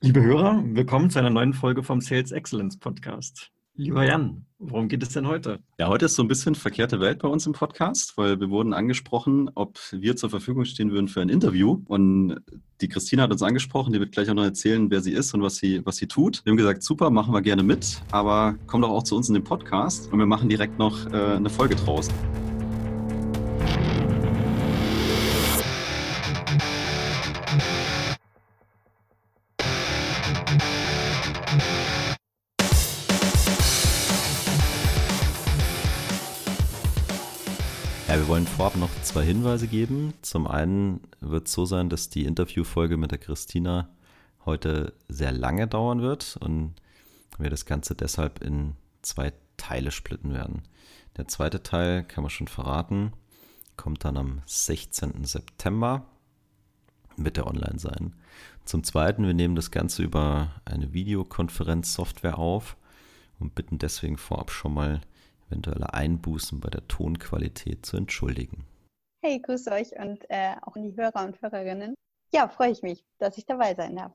[0.00, 3.50] Liebe Hörer, willkommen zu einer neuen Folge vom Sales Excellence Podcast.
[3.74, 5.58] Lieber Jan, worum geht es denn heute?
[5.76, 8.74] Ja, heute ist so ein bisschen verkehrte Welt bei uns im Podcast, weil wir wurden
[8.74, 11.82] angesprochen, ob wir zur Verfügung stehen würden für ein Interview.
[11.86, 12.40] Und
[12.80, 15.42] die Christina hat uns angesprochen, die wird gleich auch noch erzählen, wer sie ist und
[15.42, 16.42] was sie, was sie tut.
[16.44, 19.34] Wir haben gesagt, super, machen wir gerne mit, aber komm doch auch zu uns in
[19.34, 22.08] den Podcast und wir machen direkt noch äh, eine Folge draus.
[38.58, 40.14] Vorab noch zwei Hinweise geben.
[40.20, 43.88] Zum einen wird es so sein, dass die Interviewfolge mit der Christina
[44.44, 46.74] heute sehr lange dauern wird und
[47.38, 50.62] wir das Ganze deshalb in zwei Teile splitten werden.
[51.16, 53.12] Der zweite Teil, kann man schon verraten,
[53.76, 55.24] kommt dann am 16.
[55.24, 56.06] September,
[57.16, 58.16] wird der online sein.
[58.64, 62.76] Zum Zweiten, wir nehmen das Ganze über eine Videokonferenzsoftware auf
[63.38, 65.00] und bitten deswegen vorab schon mal
[65.48, 68.64] eventuelle Einbußen bei der Tonqualität zu entschuldigen.
[69.22, 71.94] Hey, grüße euch und äh, auch an die Hörer und Hörerinnen.
[72.32, 74.12] Ja, freue ich mich, dass ich dabei sein darf.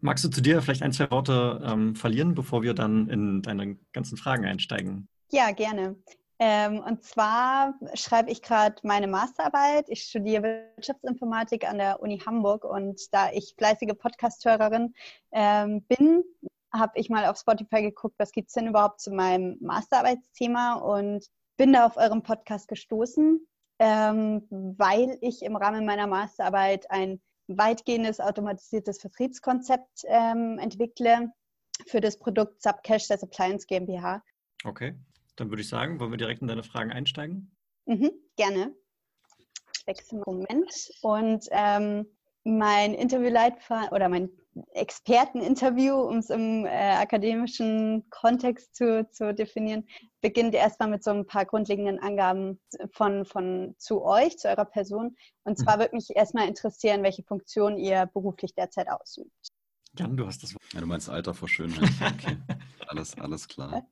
[0.00, 3.76] Magst du zu dir vielleicht ein, zwei Worte ähm, verlieren, bevor wir dann in deine
[3.92, 5.08] ganzen Fragen einsteigen?
[5.30, 5.96] Ja, gerne.
[6.38, 9.86] Ähm, und zwar schreibe ich gerade meine Masterarbeit.
[9.88, 14.94] Ich studiere Wirtschaftsinformatik an der Uni Hamburg und da ich fleißige Podcast-Hörerin
[15.32, 16.24] ähm, bin,
[16.72, 21.26] habe ich mal auf Spotify geguckt, was gibt es denn überhaupt zu meinem Masterarbeitsthema und
[21.56, 23.46] bin da auf eurem Podcast gestoßen,
[23.78, 31.32] ähm, weil ich im Rahmen meiner Masterarbeit ein weitgehendes automatisiertes Vertriebskonzept ähm, entwickle
[31.86, 34.22] für das Produkt Subcash der Appliance GmbH.
[34.64, 34.94] Okay,
[35.36, 37.56] dann würde ich sagen, wollen wir direkt in deine Fragen einsteigen?
[37.86, 38.74] Mhm, gerne.
[39.74, 40.90] Ich wechsle einen Moment.
[41.02, 42.06] Und ähm,
[42.44, 44.30] mein Interviewleitfaden oder mein
[44.72, 49.86] Experteninterview, um es im äh, akademischen Kontext zu, zu definieren,
[50.20, 52.60] beginnt erstmal mit so ein paar grundlegenden Angaben
[52.92, 55.16] von, von zu euch, zu eurer Person.
[55.44, 55.80] Und zwar mhm.
[55.80, 59.30] würde mich erstmal interessieren, welche Funktion ihr beruflich derzeit ausübt.
[59.98, 60.62] Jan, du hast das Wort.
[60.72, 61.90] Ja, du meinst Alter vor Schönheit.
[62.14, 62.36] Okay.
[62.86, 63.84] alles, alles klar.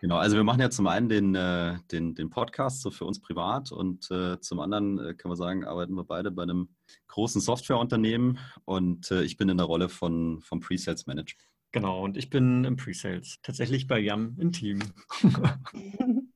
[0.00, 3.20] Genau, also wir machen ja zum einen den, äh, den, den Podcast so für uns
[3.20, 6.70] privat und äh, zum anderen äh, kann man sagen, arbeiten wir beide bei einem
[7.08, 11.36] großen Softwareunternehmen und äh, ich bin in der Rolle von, vom Pre-Sales Manager.
[11.72, 14.78] Genau, und ich bin im Pre-Sales, tatsächlich bei Yam im Team.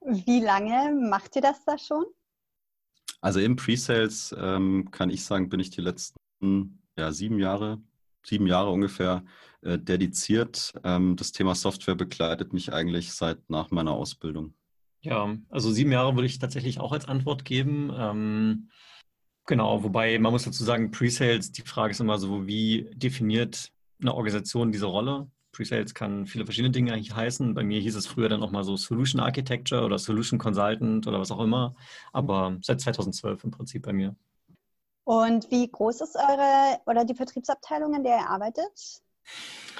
[0.00, 2.04] Wie lange macht ihr das da schon?
[3.20, 7.80] Also im Pre-Sales ähm, kann ich sagen, bin ich die letzten ja, sieben Jahre
[8.24, 9.24] sieben Jahre ungefähr
[9.62, 10.72] äh, dediziert.
[10.84, 14.54] Ähm, das Thema Software begleitet mich eigentlich seit nach meiner Ausbildung.
[15.00, 17.92] Ja, also sieben Jahre würde ich tatsächlich auch als Antwort geben.
[17.96, 18.70] Ähm,
[19.46, 23.70] genau, wobei man muss dazu sagen, Pre-Sales, die Frage ist immer so, wie definiert
[24.00, 25.30] eine Organisation diese Rolle?
[25.52, 27.54] Pre-Sales kann viele verschiedene Dinge eigentlich heißen.
[27.54, 31.20] Bei mir hieß es früher dann auch mal so Solution Architecture oder Solution Consultant oder
[31.20, 31.74] was auch immer.
[32.12, 34.16] Aber seit 2012 im Prinzip bei mir.
[35.04, 39.02] Und wie groß ist eure oder die Vertriebsabteilung, in der ihr arbeitet?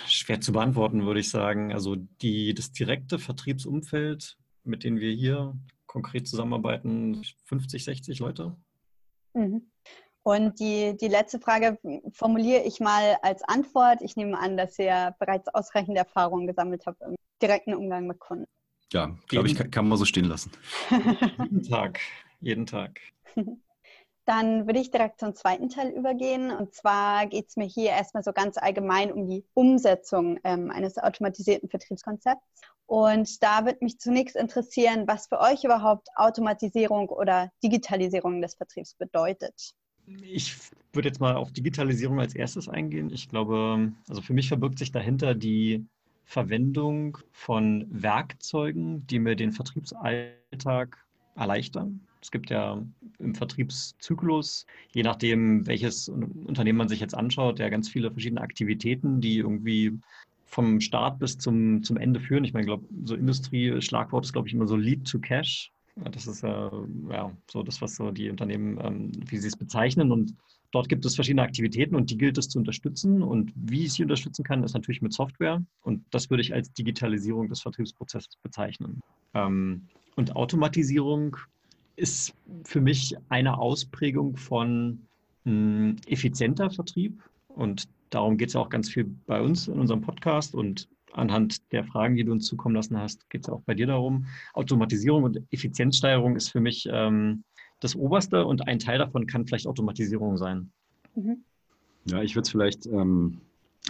[0.06, 1.72] Schwer zu beantworten, würde ich sagen.
[1.72, 8.56] Also die, das direkte Vertriebsumfeld, mit dem wir hier konkret zusammenarbeiten, 50, 60 Leute.
[9.32, 9.70] Mhm.
[10.22, 11.78] Und die, die letzte Frage
[12.12, 14.00] formuliere ich mal als Antwort.
[14.00, 18.46] Ich nehme an, dass ihr bereits ausreichend Erfahrungen gesammelt habt im direkten Umgang mit Kunden.
[18.92, 20.50] Ja, glaube ich, kann, kann man so stehen lassen.
[21.38, 22.00] jeden Tag,
[22.40, 23.00] jeden Tag.
[24.26, 26.50] Dann würde ich direkt zum zweiten Teil übergehen.
[26.50, 30.98] Und zwar geht es mir hier erstmal so ganz allgemein um die Umsetzung ähm, eines
[30.98, 32.42] automatisierten Vertriebskonzepts.
[32.86, 38.94] Und da würde mich zunächst interessieren, was für euch überhaupt Automatisierung oder Digitalisierung des Vertriebs
[38.94, 39.74] bedeutet.
[40.06, 40.54] Ich
[40.92, 43.10] würde jetzt mal auf Digitalisierung als erstes eingehen.
[43.10, 45.86] Ich glaube, also für mich verbirgt sich dahinter die
[46.24, 51.04] Verwendung von Werkzeugen, die mir den Vertriebsalltag
[51.36, 52.06] erleichtern.
[52.24, 52.82] Es gibt ja
[53.18, 54.64] im Vertriebszyklus,
[54.94, 59.92] je nachdem, welches Unternehmen man sich jetzt anschaut, ja ganz viele verschiedene Aktivitäten, die irgendwie
[60.46, 62.44] vom Start bis zum, zum Ende führen.
[62.44, 65.70] Ich meine, glaube, so Industrie-Schlagwort ist, glaube ich, immer so Lead to Cash.
[65.96, 66.70] Das ist äh,
[67.10, 70.10] ja so das, was so die Unternehmen, ähm, wie sie es bezeichnen.
[70.10, 70.34] Und
[70.70, 73.22] dort gibt es verschiedene Aktivitäten und die gilt es zu unterstützen.
[73.22, 75.62] Und wie ich sie unterstützen kann, ist natürlich mit Software.
[75.82, 79.02] Und das würde ich als Digitalisierung des Vertriebsprozesses bezeichnen.
[79.34, 81.36] Ähm, und Automatisierung
[81.96, 85.06] ist für mich eine Ausprägung von
[85.44, 87.22] mh, hm, effizienter Vertrieb.
[87.48, 90.54] Und darum geht es ja auch ganz viel bei uns in unserem Podcast.
[90.54, 93.86] Und anhand der Fragen, die du uns zukommen lassen hast, geht es auch bei dir
[93.86, 94.26] darum.
[94.54, 97.44] Automatisierung und Effizienzsteuerung ist für mich ähm,
[97.80, 100.72] das Oberste und ein Teil davon kann vielleicht Automatisierung sein.
[101.14, 101.44] Mhm.
[102.06, 103.40] Ja, ich würde es vielleicht ähm,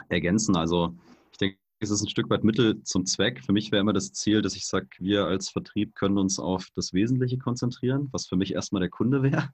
[0.09, 0.57] ergänzen.
[0.57, 0.95] Also
[1.33, 1.57] ich denke,
[1.91, 3.43] es ist ein Stück weit Mittel zum Zweck.
[3.45, 6.69] Für mich wäre immer das Ziel, dass ich sage, wir als Vertrieb können uns auf
[6.75, 9.51] das Wesentliche konzentrieren, was für mich erstmal der Kunde wäre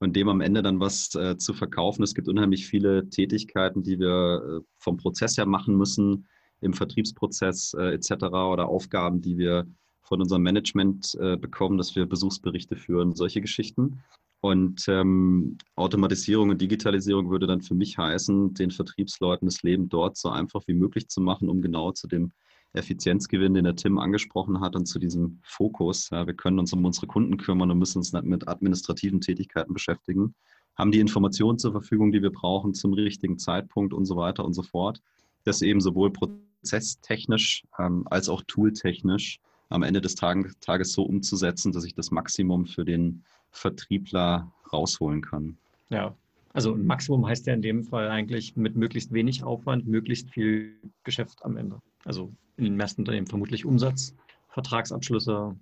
[0.00, 2.02] und dem am Ende dann was äh, zu verkaufen.
[2.02, 6.26] Es gibt unheimlich viele Tätigkeiten, die wir äh, vom Prozess her machen müssen,
[6.60, 8.12] im Vertriebsprozess äh, etc.
[8.24, 9.66] oder Aufgaben, die wir
[10.02, 14.02] von unserem Management äh, bekommen, dass wir Besuchsberichte führen, solche Geschichten.
[14.44, 20.18] Und ähm, Automatisierung und Digitalisierung würde dann für mich heißen, den Vertriebsleuten das Leben dort
[20.18, 22.30] so einfach wie möglich zu machen, um genau zu dem
[22.74, 26.10] Effizienzgewinn, den der Tim angesprochen hat und zu diesem Fokus.
[26.10, 29.72] Ja, wir können uns um unsere Kunden kümmern und müssen uns nicht mit administrativen Tätigkeiten
[29.72, 30.34] beschäftigen,
[30.76, 34.52] haben die Informationen zur Verfügung, die wir brauchen zum richtigen Zeitpunkt und so weiter und
[34.52, 35.00] so fort.
[35.44, 39.40] Das eben sowohl prozesstechnisch ähm, als auch tooltechnisch
[39.70, 43.24] am Ende des Tages so umzusetzen, dass ich das Maximum für den
[43.54, 45.56] Vertriebler rausholen kann.
[45.88, 46.14] Ja,
[46.52, 50.76] also ein Maximum heißt ja in dem Fall eigentlich mit möglichst wenig Aufwand, möglichst viel
[51.02, 51.80] Geschäft am Ende.
[52.04, 54.14] Also in den meisten Unternehmen vermutlich Umsatz,
[54.50, 55.56] Vertragsabschlüsse,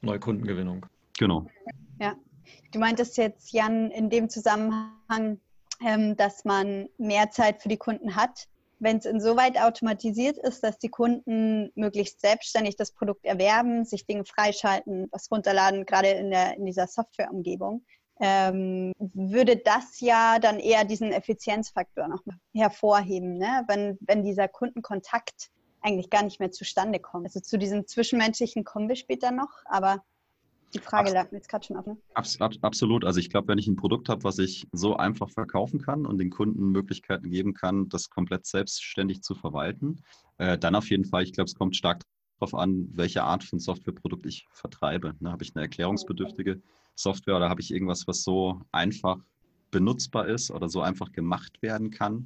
[0.00, 0.86] Neukundengewinnung.
[1.18, 1.46] Genau.
[2.00, 2.16] Ja,
[2.72, 5.38] du meintest jetzt, Jan, in dem Zusammenhang,
[5.84, 8.48] ähm, dass man mehr Zeit für die Kunden hat
[8.82, 14.24] wenn es insoweit automatisiert ist, dass die Kunden möglichst selbstständig das Produkt erwerben, sich Dinge
[14.24, 17.84] freischalten, was runterladen, gerade in, der, in dieser Softwareumgebung,
[18.20, 22.22] ähm, würde das ja dann eher diesen Effizienzfaktor noch
[22.54, 23.64] hervorheben, ne?
[23.68, 25.50] wenn, wenn dieser Kundenkontakt
[25.80, 27.26] eigentlich gar nicht mehr zustande kommt.
[27.26, 30.02] Also zu diesem Zwischenmenschlichen kommen wir später noch, aber
[30.74, 31.86] die Frage lag mir jetzt gerade schon auf.
[31.86, 31.96] Ne?
[32.14, 33.04] Abs absolut.
[33.04, 36.18] Also ich glaube, wenn ich ein Produkt habe, was ich so einfach verkaufen kann und
[36.18, 40.02] den Kunden Möglichkeiten geben kann, das komplett selbstständig zu verwalten,
[40.38, 41.22] äh, dann auf jeden Fall.
[41.22, 42.02] Ich glaube, es kommt stark
[42.38, 45.14] darauf an, welche Art von Softwareprodukt ich vertreibe.
[45.20, 46.62] Ne, habe ich eine erklärungsbedürftige
[46.94, 49.18] Software oder habe ich irgendwas, was so einfach
[49.70, 52.24] benutzbar ist oder so einfach gemacht werden kann,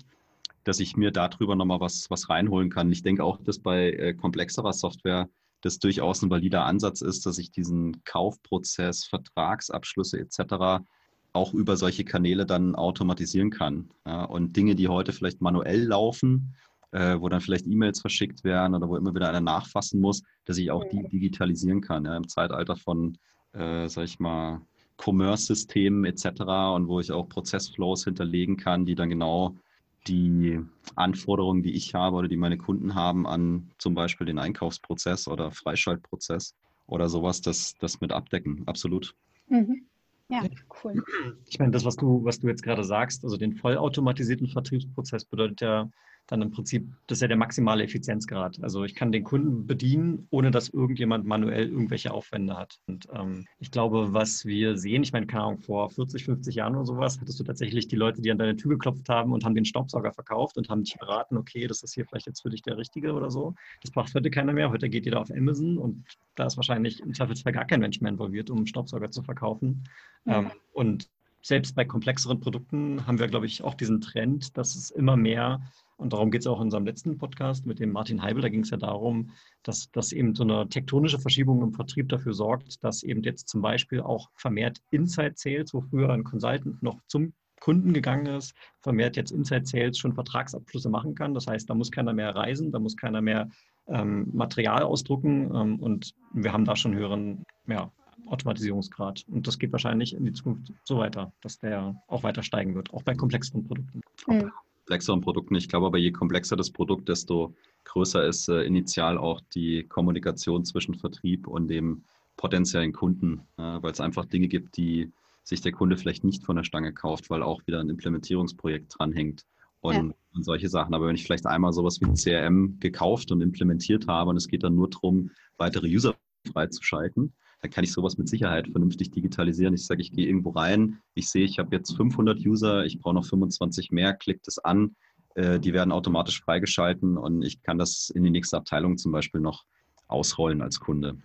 [0.64, 2.90] dass ich mir darüber nochmal was, was reinholen kann.
[2.90, 5.28] Ich denke auch, dass bei äh, komplexerer Software
[5.66, 10.84] das durchaus ein valider Ansatz ist, dass ich diesen Kaufprozess, Vertragsabschlüsse etc.
[11.32, 13.90] auch über solche Kanäle dann automatisieren kann.
[14.06, 16.54] Ja, und Dinge, die heute vielleicht manuell laufen,
[16.92, 20.56] äh, wo dann vielleicht E-Mails verschickt werden oder wo immer wieder einer nachfassen muss, dass
[20.56, 21.08] ich auch die mhm.
[21.08, 22.04] digitalisieren kann.
[22.04, 23.18] Ja, Im Zeitalter von,
[23.52, 24.62] äh, sag ich mal,
[24.98, 26.26] Commerce-Systemen etc.
[26.74, 29.56] und wo ich auch Prozessflows hinterlegen kann, die dann genau
[30.06, 30.60] die
[30.94, 35.50] Anforderungen, die ich habe oder die meine Kunden haben an zum Beispiel den Einkaufsprozess oder
[35.50, 36.54] Freischaltprozess
[36.86, 38.62] oder sowas, das, das mit abdecken.
[38.66, 39.14] Absolut.
[39.48, 39.86] Mhm.
[40.28, 40.42] Ja,
[40.82, 41.04] cool.
[41.46, 45.60] Ich meine, das, was du, was du jetzt gerade sagst, also den vollautomatisierten Vertriebsprozess bedeutet
[45.60, 45.88] ja
[46.26, 48.58] dann im Prinzip, das ist ja der maximale Effizienzgrad.
[48.62, 52.78] Also ich kann den Kunden bedienen, ohne dass irgendjemand manuell irgendwelche Aufwände hat.
[52.86, 56.74] Und ähm, ich glaube, was wir sehen, ich meine, keine Ahnung, vor 40, 50 Jahren
[56.74, 59.54] oder sowas, hattest du tatsächlich die Leute, die an deine Tür geklopft haben und haben
[59.54, 62.62] den Staubsauger verkauft und haben dich beraten, okay, das ist hier vielleicht jetzt für dich
[62.62, 63.54] der richtige oder so.
[63.82, 64.70] Das braucht heute keiner mehr.
[64.70, 68.10] Heute geht jeder auf Amazon und da ist wahrscheinlich im Zweifelsfall gar kein Mensch mehr
[68.10, 69.84] involviert, um einen Staubsauger zu verkaufen.
[70.24, 70.40] Ja.
[70.40, 71.08] Ähm, und
[71.46, 75.60] selbst bei komplexeren Produkten haben wir, glaube ich, auch diesen Trend, dass es immer mehr
[75.96, 78.42] und darum geht es auch in unserem letzten Podcast mit dem Martin Heibel.
[78.42, 79.30] Da ging es ja darum,
[79.62, 83.62] dass, dass eben so eine tektonische Verschiebung im Vertrieb dafür sorgt, dass eben jetzt zum
[83.62, 89.16] Beispiel auch vermehrt Inside Sales, wo früher ein Consultant noch zum Kunden gegangen ist, vermehrt
[89.16, 91.32] jetzt Inside Sales schon Vertragsabschlüsse machen kann.
[91.32, 93.48] Das heißt, da muss keiner mehr reisen, da muss keiner mehr
[93.88, 97.90] ähm, Material ausdrucken ähm, und wir haben da schon höheren ja,
[98.26, 99.24] Automatisierungsgrad.
[99.28, 102.92] Und das geht wahrscheinlich in die Zukunft so weiter, dass der auch weiter steigen wird,
[102.92, 104.02] auch bei komplexeren Produkten.
[104.26, 104.52] Mhm
[104.86, 105.56] komplexeren Produkten.
[105.56, 110.64] Ich glaube aber, je komplexer das Produkt, desto größer ist äh, initial auch die Kommunikation
[110.64, 112.04] zwischen Vertrieb und dem
[112.36, 115.10] potenziellen Kunden, äh, weil es einfach Dinge gibt, die
[115.42, 119.44] sich der Kunde vielleicht nicht von der Stange kauft, weil auch wieder ein Implementierungsprojekt dranhängt
[119.80, 120.14] und, ja.
[120.34, 120.94] und solche Sachen.
[120.94, 124.46] Aber wenn ich vielleicht einmal sowas wie ein CRM gekauft und implementiert habe und es
[124.46, 126.14] geht dann nur darum, weitere User
[126.52, 129.74] freizuschalten, dann kann ich sowas mit Sicherheit vernünftig digitalisieren.
[129.74, 133.14] Ich sage, ich gehe irgendwo rein, ich sehe, ich habe jetzt 500 User, ich brauche
[133.14, 134.94] noch 25 mehr, klicke das an,
[135.34, 139.40] äh, die werden automatisch freigeschalten und ich kann das in die nächste Abteilung zum Beispiel
[139.40, 139.64] noch
[140.08, 141.18] ausrollen als Kunde.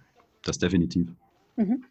[0.44, 1.10] Das definitiv.
[1.56, 1.86] Mhm.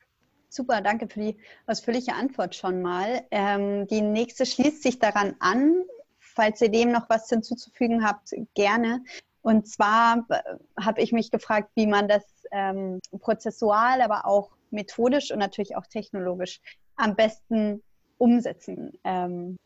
[0.48, 3.22] Super, danke für die ausführliche Antwort schon mal.
[3.30, 5.84] Ähm, die nächste schließt sich daran an.
[6.18, 9.04] Falls ihr dem noch was hinzuzufügen habt, gerne.
[9.42, 10.42] Und zwar äh,
[10.80, 15.86] habe ich mich gefragt, wie man das ähm, prozessual, aber auch methodisch und natürlich auch
[15.86, 16.60] technologisch
[16.96, 17.82] am besten
[18.18, 18.92] umsetzen.
[19.04, 19.56] Ähm,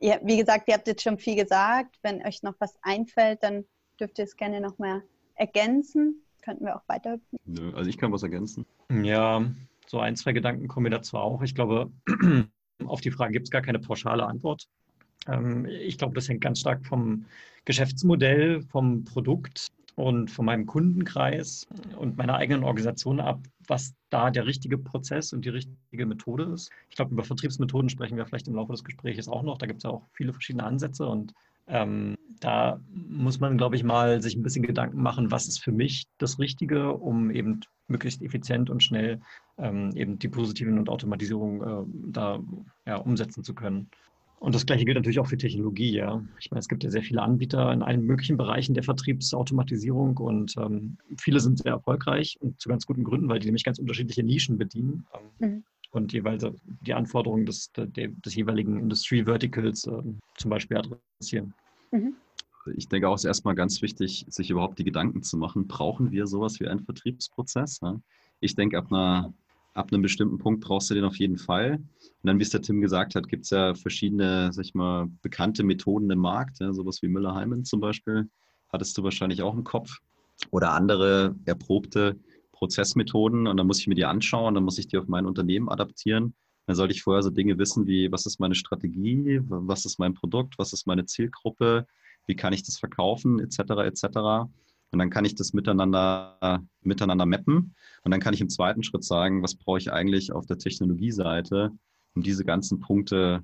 [0.00, 1.96] ihr, wie gesagt, ihr habt jetzt schon viel gesagt.
[2.02, 3.64] Wenn euch noch was einfällt, dann
[3.98, 5.02] dürft ihr es gerne noch mal
[5.34, 6.22] ergänzen.
[6.42, 7.18] Könnten wir auch weiter.
[7.44, 8.66] Nö, also ich kann was ergänzen.
[8.90, 9.44] Ja,
[9.86, 11.42] so ein, zwei Gedanken kommen mir dazu auch.
[11.42, 11.90] Ich glaube,
[12.86, 14.66] auf die Frage gibt es gar keine pauschale Antwort.
[15.28, 17.26] Ähm, ich glaube, das hängt ganz stark vom
[17.64, 21.66] Geschäftsmodell, vom Produkt und von meinem Kundenkreis
[21.96, 26.70] und meiner eigenen Organisation ab, was da der richtige Prozess und die richtige Methode ist.
[26.88, 29.58] Ich glaube, über Vertriebsmethoden sprechen wir vielleicht im Laufe des Gesprächs auch noch.
[29.58, 31.34] Da gibt es ja auch viele verschiedene Ansätze und
[31.68, 35.70] ähm, da muss man, glaube ich, mal sich ein bisschen Gedanken machen, was ist für
[35.70, 39.20] mich das Richtige, um eben möglichst effizient und schnell
[39.58, 42.40] ähm, eben die positiven und Automatisierung äh, da
[42.86, 43.88] ja, umsetzen zu können.
[44.42, 45.92] Und das Gleiche gilt natürlich auch für Technologie.
[45.92, 46.20] Ja.
[46.40, 50.56] Ich meine, es gibt ja sehr viele Anbieter in allen möglichen Bereichen der Vertriebsautomatisierung und
[50.56, 54.24] ähm, viele sind sehr erfolgreich und zu ganz guten Gründen, weil die nämlich ganz unterschiedliche
[54.24, 55.06] Nischen bedienen
[55.40, 55.64] ähm, mhm.
[55.92, 56.44] und jeweils
[56.80, 60.02] die Anforderungen des, des jeweiligen Industrie-Verticals äh,
[60.38, 61.54] zum Beispiel adressieren.
[61.92, 62.16] Mhm.
[62.74, 66.10] Ich denke auch, es ist erstmal ganz wichtig, sich überhaupt die Gedanken zu machen, brauchen
[66.10, 67.78] wir sowas wie einen Vertriebsprozess?
[68.40, 69.32] Ich denke, ab einer
[69.74, 71.74] ab einem bestimmten Punkt brauchst du den auf jeden Fall.
[71.74, 75.08] Und dann, wie es der Tim gesagt hat, gibt es ja verschiedene, sag ich mal,
[75.22, 78.28] bekannte Methoden im Markt, ja, sowas wie Müller-Heimen zum Beispiel,
[78.70, 79.98] hattest du wahrscheinlich auch im Kopf.
[80.50, 82.18] Oder andere erprobte
[82.52, 83.46] Prozessmethoden.
[83.46, 86.34] Und dann muss ich mir die anschauen, dann muss ich die auf mein Unternehmen adaptieren.
[86.66, 90.14] Dann sollte ich vorher so Dinge wissen wie, was ist meine Strategie, was ist mein
[90.14, 91.86] Produkt, was ist meine Zielgruppe,
[92.26, 94.48] wie kann ich das verkaufen, etc., etc.
[94.92, 97.74] Und dann kann ich das miteinander, miteinander mappen.
[98.04, 101.72] Und dann kann ich im zweiten Schritt sagen, was brauche ich eigentlich auf der Technologieseite,
[102.14, 103.42] um diese ganzen Punkte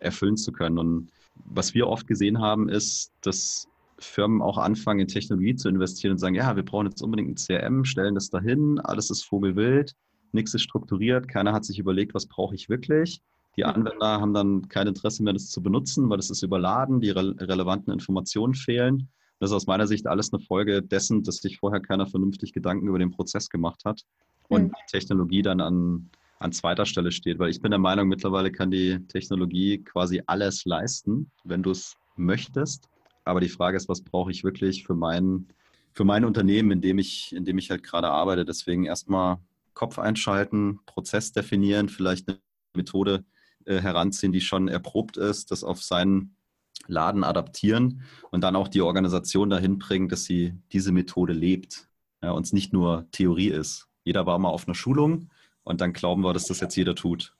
[0.00, 0.78] erfüllen zu können.
[0.78, 1.10] Und
[1.46, 6.18] was wir oft gesehen haben, ist, dass Firmen auch anfangen, in Technologie zu investieren und
[6.18, 9.94] sagen, ja, wir brauchen jetzt unbedingt ein CRM, stellen das dahin, alles ist vogelwild,
[10.32, 13.22] nichts ist strukturiert, keiner hat sich überlegt, was brauche ich wirklich.
[13.56, 17.10] Die Anwender haben dann kein Interesse mehr, das zu benutzen, weil das ist überladen, die
[17.10, 19.08] re relevanten Informationen fehlen.
[19.40, 22.88] Das ist aus meiner Sicht alles eine Folge dessen, dass sich vorher keiner vernünftig Gedanken
[22.88, 24.02] über den Prozess gemacht hat
[24.48, 24.72] und mhm.
[24.72, 27.38] die Technologie dann an, an zweiter Stelle steht.
[27.38, 31.96] Weil ich bin der Meinung, mittlerweile kann die Technologie quasi alles leisten, wenn du es
[32.16, 32.88] möchtest.
[33.24, 35.46] Aber die Frage ist, was brauche ich wirklich für mein,
[35.92, 38.44] für mein Unternehmen, in dem ich, in dem ich halt gerade arbeite.
[38.44, 39.38] Deswegen erstmal
[39.74, 42.38] Kopf einschalten, Prozess definieren, vielleicht eine
[42.74, 43.24] Methode
[43.66, 46.34] äh, heranziehen, die schon erprobt ist, das auf seinen
[46.88, 51.88] Laden adaptieren und dann auch die Organisation dahin bringen, dass sie diese Methode lebt
[52.22, 53.88] ja, und es nicht nur Theorie ist.
[54.04, 55.30] Jeder war mal auf einer Schulung
[55.62, 57.36] und dann glauben wir, dass das jetzt jeder tut.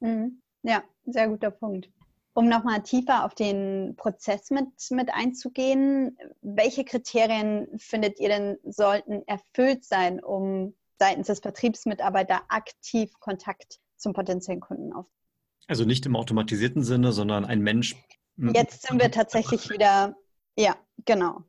[0.00, 0.42] Mhm.
[0.62, 1.88] Ja, sehr guter Punkt.
[2.34, 9.26] Um nochmal tiefer auf den Prozess mit, mit einzugehen, welche Kriterien findet ihr denn sollten
[9.26, 15.18] erfüllt sein, um seitens des Vertriebsmitarbeiters aktiv Kontakt zum potenziellen Kunden aufzunehmen?
[15.66, 17.96] Also nicht im automatisierten Sinne, sondern ein Mensch.
[18.38, 20.16] Jetzt sind wir tatsächlich wieder,
[20.56, 21.44] ja, genau.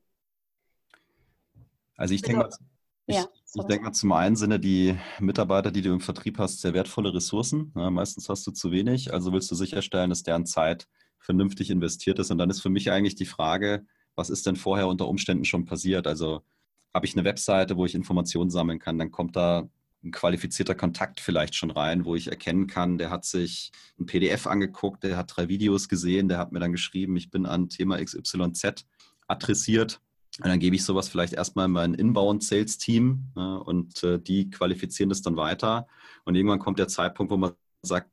[1.95, 2.57] Also ich denke, also,
[3.05, 6.61] ich, ja, ich denke mal, zum einen sind die Mitarbeiter, die du im Vertrieb hast,
[6.61, 7.71] sehr wertvolle Ressourcen.
[7.75, 10.87] Ja, meistens hast du zu wenig, also willst du sicherstellen, dass deren Zeit
[11.19, 12.31] vernünftig investiert ist.
[12.31, 15.65] Und dann ist für mich eigentlich die Frage, was ist denn vorher unter Umständen schon
[15.65, 16.07] passiert?
[16.07, 16.41] Also
[16.93, 19.69] habe ich eine Webseite, wo ich Informationen sammeln kann, dann kommt da
[20.03, 24.47] ein qualifizierter Kontakt vielleicht schon rein, wo ich erkennen kann, der hat sich ein PDF
[24.47, 28.03] angeguckt, der hat drei Videos gesehen, der hat mir dann geschrieben, ich bin an Thema
[28.03, 28.85] XYZ
[29.27, 29.99] adressiert.
[30.41, 35.09] Und dann gebe ich sowas vielleicht erstmal in mein Inbound-Sales-Team ne, und äh, die qualifizieren
[35.09, 35.87] das dann weiter.
[36.23, 37.51] Und irgendwann kommt der Zeitpunkt, wo man
[37.81, 38.09] sagt,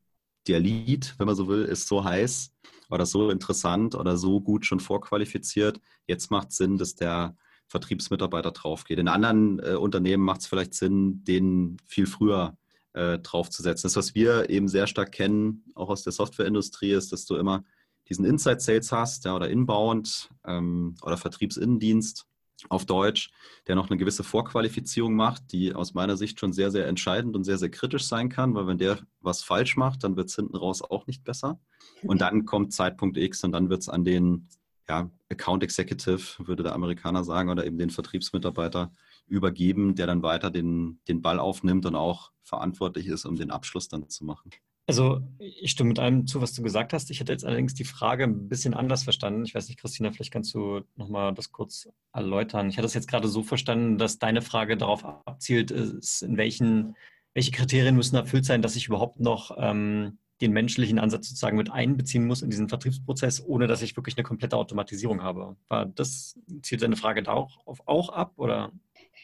[0.48, 2.52] der Lead, wenn man so will, ist so heiß
[2.90, 5.80] oder so interessant oder so gut schon vorqualifiziert.
[6.06, 7.36] Jetzt macht es Sinn, dass der
[7.68, 8.98] Vertriebsmitarbeiter draufgeht.
[8.98, 12.56] In anderen äh, Unternehmen macht es vielleicht Sinn, den viel früher
[12.92, 13.88] äh, draufzusetzen.
[13.88, 17.64] Das, was wir eben sehr stark kennen, auch aus der Softwareindustrie, ist, dass du immer
[18.08, 22.26] diesen Inside Sales hast ja, oder Inbound ähm, oder Vertriebsinnendienst
[22.68, 23.30] auf Deutsch,
[23.66, 27.44] der noch eine gewisse Vorqualifizierung macht, die aus meiner Sicht schon sehr, sehr entscheidend und
[27.44, 30.56] sehr, sehr kritisch sein kann, weil wenn der was falsch macht, dann wird es hinten
[30.56, 31.60] raus auch nicht besser.
[32.02, 34.48] Und dann kommt Zeitpunkt X und dann wird es an den
[34.88, 38.92] ja, Account Executive, würde der Amerikaner sagen, oder eben den Vertriebsmitarbeiter
[39.26, 43.88] übergeben, der dann weiter den, den Ball aufnimmt und auch verantwortlich ist, um den Abschluss
[43.88, 44.50] dann zu machen.
[44.88, 47.10] Also ich stimme mit allem zu, was du gesagt hast.
[47.10, 49.44] Ich hätte jetzt allerdings die Frage ein bisschen anders verstanden.
[49.44, 52.68] Ich weiß nicht, Christina, vielleicht kannst du nochmal das kurz erläutern.
[52.68, 56.94] Ich hatte es jetzt gerade so verstanden, dass deine Frage darauf abzielt, ist, in welchen,
[57.34, 61.72] welche Kriterien müssen erfüllt sein, dass ich überhaupt noch ähm, den menschlichen Ansatz sozusagen mit
[61.72, 65.56] einbeziehen muss in diesen Vertriebsprozess, ohne dass ich wirklich eine komplette Automatisierung habe.
[65.68, 68.32] War das, zielt deine Frage da auch, auch ab?
[68.36, 68.72] Oder?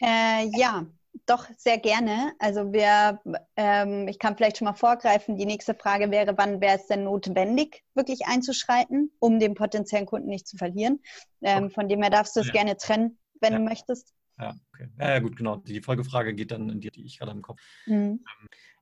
[0.01, 0.85] Äh, ja,
[1.25, 2.33] doch sehr gerne.
[2.39, 3.21] Also wir,
[3.55, 5.37] ähm, ich kann vielleicht schon mal vorgreifen.
[5.37, 10.29] Die nächste Frage wäre, wann wäre es denn notwendig, wirklich einzuschreiten, um den potenziellen Kunden
[10.29, 10.99] nicht zu verlieren?
[11.41, 12.53] Ähm, von dem her darfst du es ja.
[12.53, 13.59] gerne trennen, wenn ja.
[13.59, 14.13] du möchtest.
[14.39, 14.87] Ja, okay.
[14.99, 15.57] Ja, gut, genau.
[15.57, 17.61] Die Folgefrage geht dann in die, die ich gerade im Kopf.
[17.85, 17.93] Mhm.
[17.95, 18.19] Ähm,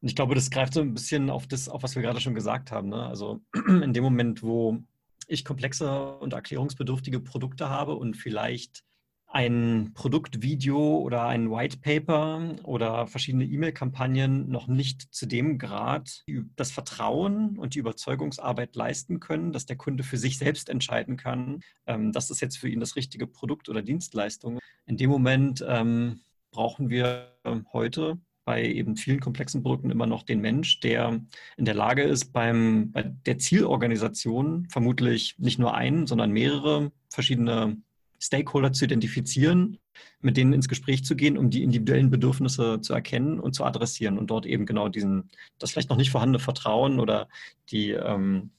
[0.01, 2.35] und ich glaube, das greift so ein bisschen auf das, auf was wir gerade schon
[2.35, 2.89] gesagt haben.
[2.89, 3.05] Ne?
[3.05, 4.79] Also in dem Moment, wo
[5.27, 8.83] ich komplexe und erklärungsbedürftige Produkte habe und vielleicht
[9.31, 16.23] ein Produktvideo oder ein White Paper oder verschiedene E-Mail-Kampagnen noch nicht zu dem Grad
[16.55, 21.61] das Vertrauen und die Überzeugungsarbeit leisten können, dass der Kunde für sich selbst entscheiden kann,
[21.87, 24.59] ähm, das ist jetzt für ihn das richtige Produkt oder Dienstleistung.
[24.85, 26.19] In dem Moment ähm,
[26.51, 27.37] brauchen wir
[27.71, 31.21] heute bei eben vielen komplexen Produkten immer noch den Mensch, der
[31.57, 37.77] in der Lage ist, beim, bei der Zielorganisation vermutlich nicht nur einen, sondern mehrere verschiedene
[38.21, 39.79] Stakeholder zu identifizieren,
[40.21, 44.17] mit denen ins Gespräch zu gehen, um die individuellen Bedürfnisse zu erkennen und zu adressieren
[44.17, 47.27] und dort eben genau diesen, das vielleicht noch nicht vorhandene Vertrauen oder
[47.69, 48.51] die, ähm,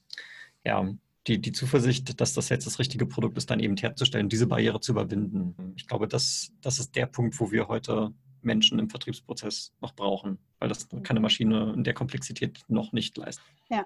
[0.64, 0.92] ja,
[1.28, 4.80] die, die Zuversicht, dass das jetzt das richtige Produkt ist, dann eben herzustellen, diese Barriere
[4.80, 5.74] zu überwinden.
[5.76, 10.38] Ich glaube, das, das ist der Punkt, wo wir heute Menschen im Vertriebsprozess noch brauchen,
[10.58, 13.44] weil das keine Maschine in der Komplexität noch nicht leistet.
[13.70, 13.84] Ja, ja.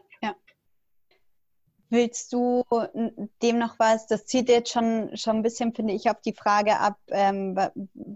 [1.89, 2.65] Willst du
[3.43, 4.07] dem noch was?
[4.07, 7.57] Das zieht jetzt schon, schon ein bisschen, finde ich, auf die Frage ab, ähm,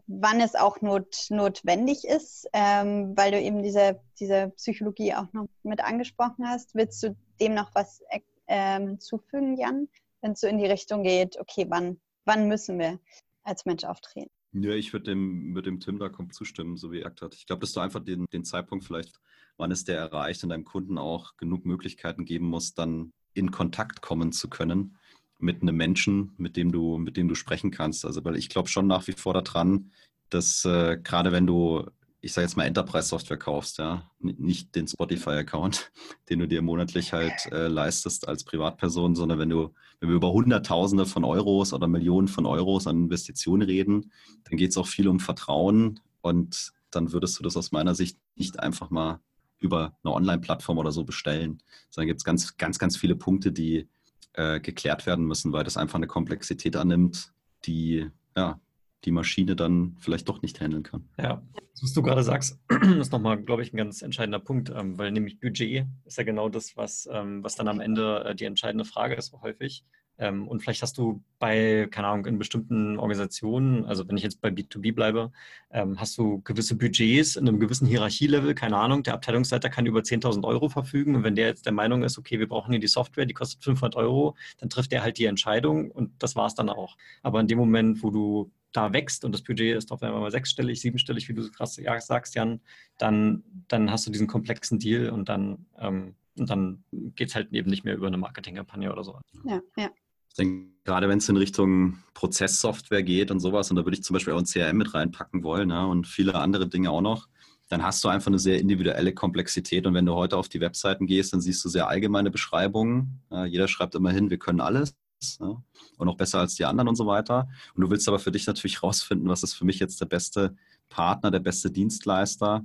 [0.06, 5.46] wann es auch not, notwendig ist, ähm, weil du eben diese, diese Psychologie auch noch
[5.62, 6.74] mit angesprochen hast.
[6.74, 8.02] Willst du dem noch was
[8.48, 9.88] ähm, hinzufügen, Jan,
[10.20, 12.98] wenn es so in die Richtung geht, okay, wann, wann müssen wir
[13.44, 14.30] als Mensch auftreten?
[14.52, 17.34] Ja, ich würde dem, würd dem Tim da zustimmen, so wie er gesagt hat.
[17.36, 19.20] Ich glaube, dass du einfach den, den Zeitpunkt vielleicht,
[19.56, 24.02] wann es der erreicht, und deinem Kunden auch genug Möglichkeiten geben musst, dann in Kontakt
[24.02, 24.96] kommen zu können
[25.38, 28.04] mit einem Menschen, mit dem du, mit dem du sprechen kannst.
[28.04, 29.90] Also, weil ich glaube schon nach wie vor daran,
[30.28, 31.86] dass äh, gerade wenn du,
[32.20, 35.90] ich sage jetzt mal Enterprise-Software kaufst, ja, nicht den Spotify-Account,
[36.28, 40.32] den du dir monatlich halt äh, leistest als Privatperson, sondern wenn du, wenn wir über
[40.32, 44.12] Hunderttausende von Euros oder Millionen von Euros an Investitionen reden,
[44.44, 48.18] dann geht es auch viel um Vertrauen und dann würdest du das aus meiner Sicht
[48.34, 49.20] nicht einfach mal
[49.60, 51.62] über eine Online-Plattform oder so bestellen.
[51.90, 53.88] Sondern gibt es ganz, ganz, ganz viele Punkte, die
[54.32, 57.32] äh, geklärt werden müssen, weil das einfach eine Komplexität annimmt,
[57.64, 58.60] die ja,
[59.04, 61.08] die Maschine dann vielleicht doch nicht handeln kann.
[61.18, 61.42] Ja,
[61.80, 62.58] was du gerade sagst,
[62.98, 66.48] ist nochmal, glaube ich, ein ganz entscheidender Punkt, ähm, weil nämlich Budget ist ja genau
[66.48, 69.84] das, was, ähm, was dann am Ende äh, die entscheidende Frage ist, häufig.
[70.20, 74.40] Ähm, und vielleicht hast du bei, keine Ahnung, in bestimmten Organisationen, also wenn ich jetzt
[74.40, 75.32] bei B2B bleibe,
[75.70, 80.00] ähm, hast du gewisse Budgets in einem gewissen Hierarchielevel, keine Ahnung, der Abteilungsleiter kann über
[80.00, 82.86] 10.000 Euro verfügen und wenn der jetzt der Meinung ist, okay, wir brauchen hier die
[82.86, 86.54] Software, die kostet 500 Euro, dann trifft er halt die Entscheidung und das war es
[86.54, 86.96] dann auch.
[87.22, 90.80] Aber in dem Moment, wo du da wächst und das Budget ist auf einmal sechsstellig,
[90.80, 92.60] siebenstellig, wie du gerade sagst, Jan,
[92.98, 97.70] dann, dann hast du diesen komplexen Deal und dann, ähm, dann geht es halt eben
[97.70, 99.18] nicht mehr über eine Marketingkampagne oder so.
[99.44, 99.90] Ja, ja.
[100.30, 104.04] Ich denke, gerade wenn es in Richtung Prozesssoftware geht und sowas, und da würde ich
[104.04, 107.28] zum Beispiel auch ein CRM mit reinpacken wollen ja, und viele andere Dinge auch noch,
[107.68, 109.86] dann hast du einfach eine sehr individuelle Komplexität.
[109.86, 113.20] Und wenn du heute auf die Webseiten gehst, dann siehst du sehr allgemeine Beschreibungen.
[113.30, 114.96] Ja, jeder schreibt immer hin, wir können alles.
[115.38, 115.62] Ja,
[115.98, 117.48] und noch besser als die anderen und so weiter.
[117.74, 120.56] Und du willst aber für dich natürlich rausfinden, was ist für mich jetzt der beste
[120.88, 122.64] Partner, der beste Dienstleister.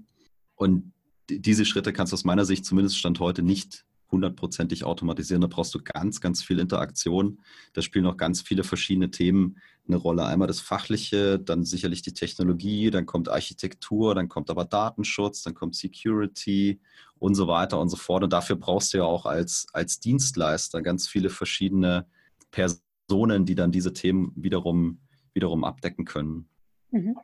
[0.55, 0.93] Und
[1.29, 5.41] diese Schritte kannst du aus meiner Sicht zumindest Stand heute nicht hundertprozentig automatisieren.
[5.41, 7.39] Da brauchst du ganz, ganz viel Interaktion.
[7.73, 10.25] Da spielen auch ganz viele verschiedene Themen eine Rolle.
[10.25, 15.53] Einmal das Fachliche, dann sicherlich die Technologie, dann kommt Architektur, dann kommt aber Datenschutz, dann
[15.53, 16.79] kommt Security
[17.19, 18.23] und so weiter und so fort.
[18.23, 22.07] Und dafür brauchst du ja auch als, als Dienstleister ganz viele verschiedene
[22.51, 25.01] Personen, die dann diese Themen wiederum,
[25.33, 26.49] wiederum abdecken können.
[26.91, 27.17] Mhm.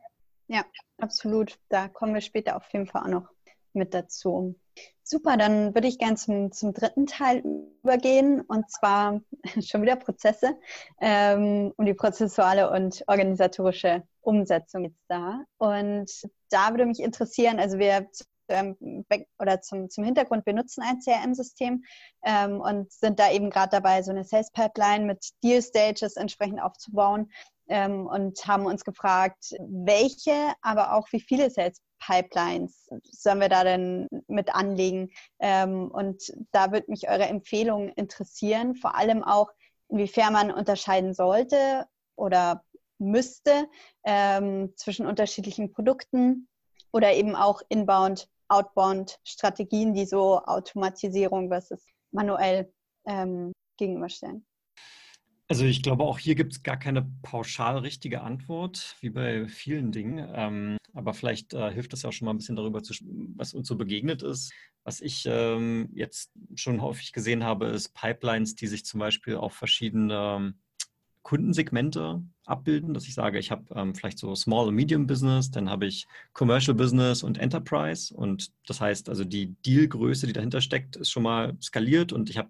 [0.48, 0.65] Ja,
[0.98, 1.58] absolut.
[1.70, 3.30] Da kommen wir später auf jeden Fall auch noch
[3.74, 4.60] mit dazu.
[5.03, 7.43] Super, dann würde ich gerne zum, zum dritten Teil
[7.84, 9.19] übergehen und zwar
[9.62, 10.57] schon wieder Prozesse.
[11.01, 15.43] Ähm, um die prozessuale und organisatorische Umsetzung jetzt da.
[15.57, 16.10] Und
[16.49, 18.07] da würde mich interessieren, also wir
[19.39, 21.84] oder zum, zum Hintergrund, wir nutzen ein CRM-System
[22.23, 26.62] ähm, und sind da eben gerade dabei, so eine Sales Pipeline mit Deal Stages entsprechend
[26.62, 27.31] aufzubauen
[27.67, 33.64] ähm, und haben uns gefragt, welche, aber auch wie viele Sales Pipelines sollen wir da
[33.64, 35.12] denn mit anlegen?
[35.40, 39.50] Ähm, und da würde mich eure Empfehlung interessieren, vor allem auch,
[39.88, 41.86] inwiefern man unterscheiden sollte
[42.16, 42.64] oder
[42.98, 43.68] müsste
[44.06, 46.48] ähm, zwischen unterschiedlichen Produkten
[46.94, 52.72] oder eben auch Inbound, Outbound Strategien, die so Automatisierung versus manuell
[53.06, 54.46] ähm, gegenüberstellen.
[55.48, 59.92] Also ich glaube, auch hier gibt es gar keine pauschal richtige Antwort, wie bei vielen
[59.92, 60.32] Dingen.
[60.34, 62.93] Ähm, aber vielleicht äh, hilft es ja auch schon mal ein bisschen darüber, zu,
[63.36, 64.54] was uns so begegnet ist.
[64.84, 69.54] Was ich ähm, jetzt schon häufig gesehen habe, ist Pipelines, die sich zum Beispiel auf
[69.54, 70.54] verschiedene
[71.23, 75.69] Kundensegmente abbilden, dass ich sage, ich habe ähm, vielleicht so Small und Medium Business, dann
[75.69, 80.95] habe ich Commercial Business und Enterprise und das heißt also die Dealgröße, die dahinter steckt,
[80.95, 82.49] ist schon mal skaliert und ich habe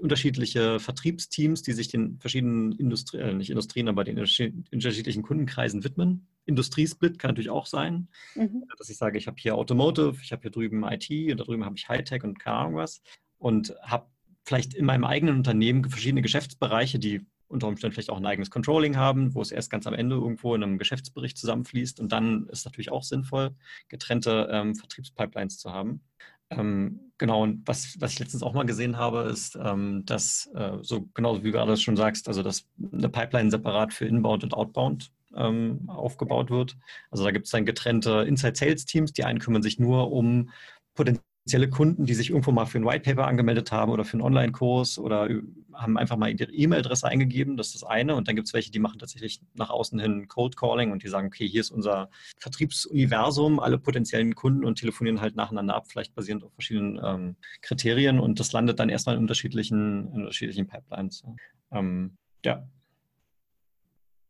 [0.00, 6.26] unterschiedliche Vertriebsteams, die sich den verschiedenen Industrie, äh, nicht Industrien, aber den unterschiedlichen Kundenkreisen widmen.
[6.46, 8.64] Industriesplit kann natürlich auch sein, mhm.
[8.78, 11.64] dass ich sage, ich habe hier Automotive, ich habe hier drüben IT und da drüben
[11.64, 13.02] habe ich Hightech und keine Ahnung was
[13.38, 14.06] und habe
[14.44, 18.96] vielleicht in meinem eigenen Unternehmen verschiedene Geschäftsbereiche, die unter Umständen vielleicht auch ein eigenes Controlling
[18.96, 22.00] haben, wo es erst ganz am Ende irgendwo in einem Geschäftsbericht zusammenfließt.
[22.00, 23.50] Und dann ist natürlich auch sinnvoll,
[23.88, 26.02] getrennte ähm, Vertriebspipelines zu haben.
[26.50, 30.78] Ähm, genau, und was, was ich letztens auch mal gesehen habe, ist, ähm, dass, äh,
[30.82, 34.54] so genau wie du gerade schon sagst, also dass eine Pipeline separat für Inbound und
[34.54, 36.76] Outbound ähm, aufgebaut wird.
[37.10, 40.50] Also da gibt es dann getrennte Inside-Sales-Teams, die einen kümmern sich nur um
[40.94, 44.14] potenzielle potenzielle Kunden, die sich irgendwo mal für ein White Paper angemeldet haben oder für
[44.14, 45.28] einen Online-Kurs oder
[45.72, 47.56] haben einfach mal ihre E-Mail-Adresse eingegeben.
[47.56, 48.14] Das ist das eine.
[48.14, 51.08] Und dann gibt es welche, die machen tatsächlich nach außen hin Cold Calling und die
[51.08, 56.14] sagen, okay, hier ist unser Vertriebsuniversum, alle potenziellen Kunden und telefonieren halt nacheinander ab, vielleicht
[56.14, 58.20] basierend auf verschiedenen ähm, Kriterien.
[58.20, 61.24] Und das landet dann erstmal in unterschiedlichen, in unterschiedlichen Pipelines.
[61.72, 62.68] Ähm, ja.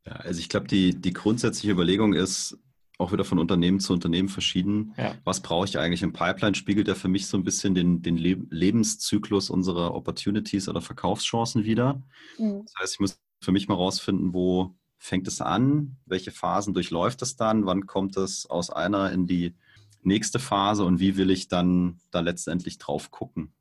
[0.07, 2.57] Ja, also ich glaube, die, die grundsätzliche Überlegung ist,
[3.01, 4.95] auch wieder von Unternehmen zu Unternehmen verschieden.
[4.97, 5.15] Ja.
[5.25, 6.55] Was brauche ich eigentlich im Pipeline?
[6.55, 12.03] Spiegelt ja für mich so ein bisschen den, den Lebenszyklus unserer Opportunities oder Verkaufschancen wieder.
[12.39, 12.63] Mhm.
[12.65, 17.23] Das heißt, ich muss für mich mal rausfinden, wo fängt es an, welche Phasen durchläuft
[17.23, 19.55] es dann, wann kommt es aus einer in die
[20.03, 23.55] nächste Phase und wie will ich dann da letztendlich drauf gucken.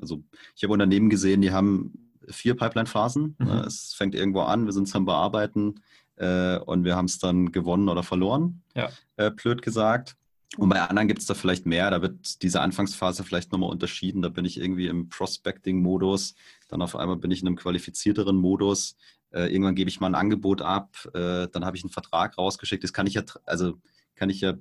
[0.00, 0.22] Also
[0.54, 3.36] ich habe Unternehmen gesehen, die haben vier Pipeline-Phasen.
[3.38, 3.48] Mhm.
[3.66, 5.80] Es fängt irgendwo an, wir sind es am Bearbeiten,
[6.22, 8.90] äh, und wir haben es dann gewonnen oder verloren, ja.
[9.16, 10.16] äh, blöd gesagt.
[10.56, 14.22] Und bei anderen gibt es da vielleicht mehr, da wird diese Anfangsphase vielleicht nochmal unterschieden.
[14.22, 16.34] Da bin ich irgendwie im Prospecting-Modus,
[16.68, 18.96] dann auf einmal bin ich in einem qualifizierteren Modus.
[19.30, 22.84] Äh, irgendwann gebe ich mal ein Angebot ab, äh, dann habe ich einen Vertrag rausgeschickt.
[22.84, 23.78] Das kann ich ja, also
[24.14, 24.54] kann ich ja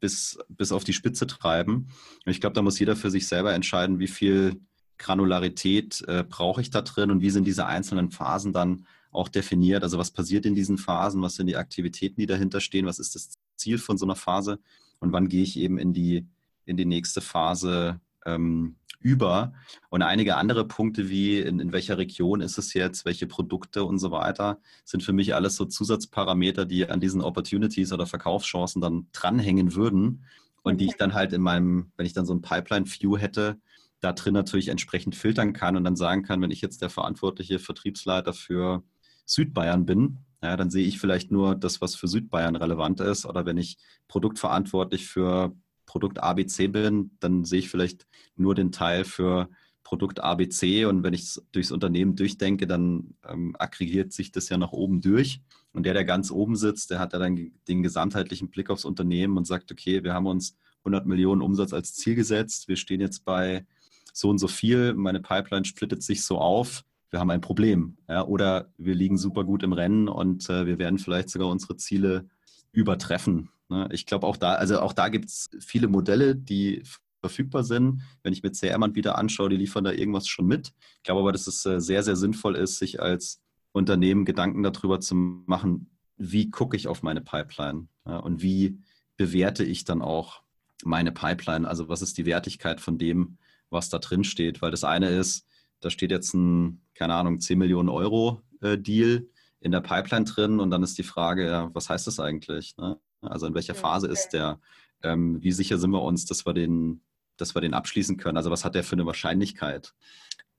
[0.00, 1.88] bis, bis auf die Spitze treiben.
[2.26, 4.60] Und ich glaube, da muss jeder für sich selber entscheiden, wie viel
[4.98, 8.84] Granularität äh, brauche ich da drin und wie sind diese einzelnen Phasen dann
[9.16, 9.82] auch definiert.
[9.82, 13.14] Also was passiert in diesen Phasen, was sind die Aktivitäten, die dahinter stehen, was ist
[13.14, 14.58] das Ziel von so einer Phase
[14.98, 16.26] und wann gehe ich eben in die,
[16.64, 19.52] in die nächste Phase ähm, über.
[19.88, 23.98] Und einige andere Punkte wie in, in welcher Region ist es jetzt, welche Produkte und
[23.98, 29.06] so weiter, sind für mich alles so Zusatzparameter, die an diesen Opportunities oder Verkaufschancen dann
[29.12, 30.24] dranhängen würden
[30.62, 33.58] und die ich dann halt in meinem, wenn ich dann so ein Pipeline-View hätte,
[34.00, 37.58] da drin natürlich entsprechend filtern kann und dann sagen kann, wenn ich jetzt der verantwortliche
[37.58, 38.82] Vertriebsleiter für
[39.26, 43.26] Südbayern bin, ja, dann sehe ich vielleicht nur das, was für Südbayern relevant ist.
[43.26, 45.54] Oder wenn ich produktverantwortlich für
[45.86, 49.48] Produkt ABC bin, dann sehe ich vielleicht nur den Teil für
[49.82, 50.84] Produkt ABC.
[50.84, 55.00] Und wenn ich es durchs Unternehmen durchdenke, dann ähm, aggregiert sich das ja nach oben
[55.00, 55.40] durch.
[55.72, 59.36] Und der, der ganz oben sitzt, der hat ja dann den gesamtheitlichen Blick aufs Unternehmen
[59.36, 62.68] und sagt, okay, wir haben uns 100 Millionen Umsatz als Ziel gesetzt.
[62.68, 63.66] Wir stehen jetzt bei
[64.12, 64.94] so und so viel.
[64.94, 66.84] Meine Pipeline splittet sich so auf
[67.16, 67.96] wir haben ein Problem.
[68.08, 68.24] Ja?
[68.26, 72.28] Oder wir liegen super gut im Rennen und äh, wir werden vielleicht sogar unsere Ziele
[72.72, 73.48] übertreffen.
[73.70, 73.88] Ne?
[73.90, 76.82] Ich glaube auch da, also auch da gibt es viele Modelle, die
[77.22, 78.02] verfügbar sind.
[78.22, 80.74] Wenn ich mir CRM wieder anschaue, die liefern da irgendwas schon mit.
[80.98, 83.40] Ich glaube aber, dass es äh, sehr, sehr sinnvoll ist, sich als
[83.72, 88.18] Unternehmen Gedanken darüber zu machen, wie gucke ich auf meine Pipeline ja?
[88.18, 88.78] und wie
[89.16, 90.42] bewerte ich dann auch
[90.84, 91.66] meine Pipeline.
[91.66, 93.38] Also was ist die Wertigkeit von dem,
[93.70, 94.60] was da drin steht?
[94.60, 95.46] Weil das eine ist,
[95.86, 99.28] da steht jetzt ein, keine Ahnung, 10 Millionen Euro äh, Deal
[99.60, 102.76] in der Pipeline drin und dann ist die Frage, ja, was heißt das eigentlich?
[102.76, 102.98] Ne?
[103.20, 104.58] Also in welcher Phase ist der?
[105.04, 107.02] Ähm, wie sicher sind wir uns, dass wir den,
[107.36, 108.36] dass wir den abschließen können?
[108.36, 109.94] Also was hat der für eine Wahrscheinlichkeit?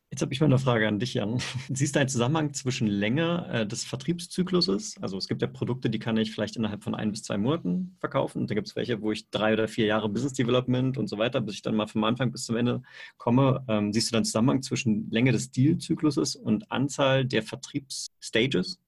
[0.10, 1.42] Jetzt habe ich mal eine Frage an dich, Jan.
[1.70, 4.96] Siehst du einen Zusammenhang zwischen Länge äh, des Vertriebszykluses?
[5.02, 7.98] Also es gibt ja Produkte, die kann ich vielleicht innerhalb von ein bis zwei Monaten
[8.00, 8.42] verkaufen.
[8.42, 11.18] Und dann gibt es welche, wo ich drei oder vier Jahre Business Development und so
[11.18, 12.82] weiter, bis ich dann mal vom Anfang bis zum Ende
[13.18, 13.66] komme.
[13.68, 18.80] Ähm, siehst du dann einen Zusammenhang zwischen Länge des Dealzykluses und Anzahl der Vertriebsstages?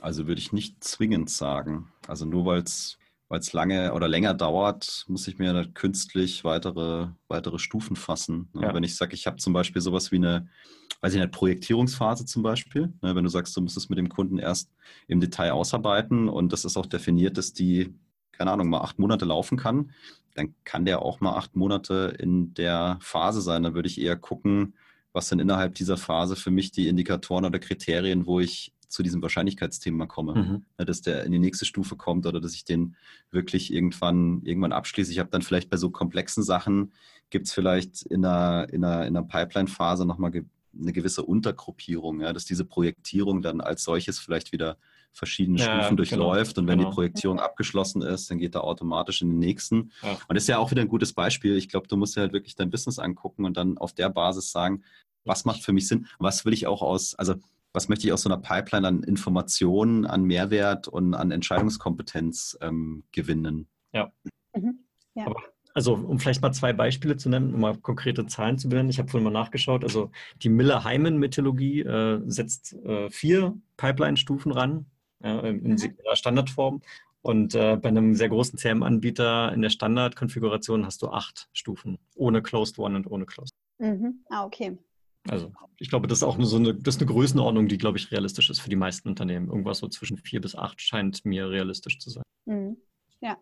[0.00, 1.92] Also würde ich nicht zwingend sagen.
[2.08, 7.08] Also nur weil es weil es lange oder länger dauert, muss ich mir künstlich weitere,
[7.28, 8.48] weitere Stufen fassen.
[8.52, 8.62] Ne?
[8.62, 8.74] Ja.
[8.74, 10.48] Wenn ich sage, ich habe zum Beispiel sowas wie eine,
[11.00, 12.92] weiß ich nicht, Projektierungsphase zum Beispiel.
[13.02, 13.16] Ne?
[13.16, 14.70] Wenn du sagst, du musst es mit dem Kunden erst
[15.08, 17.94] im Detail ausarbeiten und das ist auch definiert, dass die,
[18.32, 19.90] keine Ahnung, mal acht Monate laufen kann,
[20.34, 23.62] dann kann der auch mal acht Monate in der Phase sein.
[23.64, 24.74] Dann würde ich eher gucken,
[25.12, 29.22] was sind innerhalb dieser Phase für mich die Indikatoren oder Kriterien, wo ich zu diesem
[29.22, 30.64] Wahrscheinlichkeitsthema komme, mhm.
[30.78, 32.96] Ne, dass der in die nächste Stufe kommt oder dass ich den
[33.30, 35.12] wirklich irgendwann, irgendwann abschließe.
[35.12, 36.92] Ich habe dann vielleicht bei so komplexen Sachen,
[37.30, 40.32] gibt es vielleicht in einer, in einer, in einer Pipeline-Phase nochmal
[40.78, 44.76] eine gewisse Untergruppierung, ja, dass diese Projektierung dann als solches vielleicht wieder
[45.12, 46.90] verschiedene ja, Stufen durchläuft genau, und wenn genau.
[46.90, 49.90] die Projektierung abgeschlossen ist, dann geht er automatisch in den nächsten.
[50.02, 50.12] Ja.
[50.28, 51.56] Und das ist ja auch wieder ein gutes Beispiel.
[51.56, 54.52] Ich glaube, du musst ja halt wirklich dein Business angucken und dann auf der Basis
[54.52, 54.82] sagen,
[55.24, 57.34] was macht für mich Sinn, was will ich auch aus, also
[57.76, 63.04] was möchte ich aus so einer Pipeline an Informationen, an Mehrwert und an Entscheidungskompetenz ähm,
[63.12, 63.68] gewinnen.
[63.92, 64.10] Ja.
[64.56, 64.80] Mhm.
[65.14, 65.26] ja.
[65.26, 65.42] Aber
[65.74, 68.88] also um vielleicht mal zwei Beispiele zu nennen, um mal konkrete Zahlen zu benennen.
[68.88, 69.84] Ich habe vorhin mal nachgeschaut.
[69.84, 70.10] Also
[70.42, 74.86] die Miller-Hyman-Methodologie äh, setzt äh, vier Pipeline-Stufen ran
[75.22, 75.96] äh, in mhm.
[76.14, 76.80] Standardform.
[77.20, 82.40] Und äh, bei einem sehr großen CM-Anbieter in der Standardkonfiguration hast du acht Stufen, ohne
[82.40, 83.52] Closed One und ohne Closed.
[83.78, 84.24] Mhm.
[84.30, 84.78] Ah, okay.
[85.28, 88.10] Also ich glaube, das ist auch so eine, das ist eine Größenordnung, die, glaube ich,
[88.10, 89.48] realistisch ist für die meisten Unternehmen.
[89.48, 92.22] Irgendwas so zwischen vier bis acht scheint mir realistisch zu sein.
[92.46, 92.76] Mhm.
[93.20, 93.36] Ja.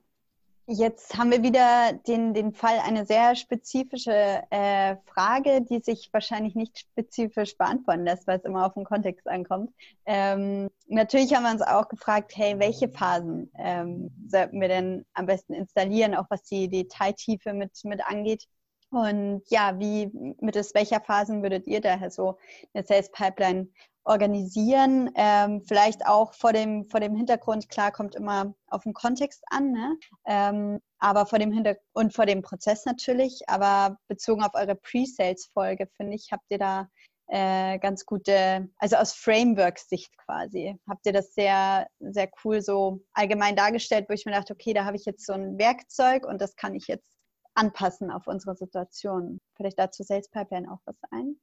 [0.66, 6.55] Jetzt haben wir wieder den, den Fall, eine sehr spezifische äh, Frage, die sich wahrscheinlich
[6.55, 9.75] nicht spezifisch beantworten lässt, weil es immer auf den Kontext ankommt.
[10.07, 15.27] Ähm, natürlich haben wir uns auch gefragt, hey, welche Phasen ähm, sollten wir denn am
[15.27, 18.47] besten installieren, auch was die Detailtiefe mit, mit angeht.
[18.94, 22.38] Und ja, wie, mittels welcher Phasen würdet ihr daher so
[22.72, 23.68] eine Sales Pipeline
[24.04, 25.11] organisieren?
[25.16, 29.72] Ähm, vielleicht auch vor dem, vor dem Hintergrund, klar, kommt immer auf den Kontext an,
[29.72, 29.98] ne?
[30.26, 35.88] Ähm, aber vor dem Hintergrund und vor dem Prozess natürlich, aber bezogen auf eure Pre-Sales-Folge,
[35.96, 36.88] finde ich, habt ihr da
[37.26, 43.57] äh, ganz gute, also aus Framework-Sicht quasi, habt ihr das sehr, sehr cool so allgemein
[43.57, 46.54] dargestellt, wo ich mir dachte, okay, da habe ich jetzt so ein Werkzeug und das
[46.54, 47.13] kann ich jetzt
[47.55, 49.40] anpassen auf unsere Situation.
[49.57, 51.37] Vielleicht dazu Sales Pipeline auch was ein?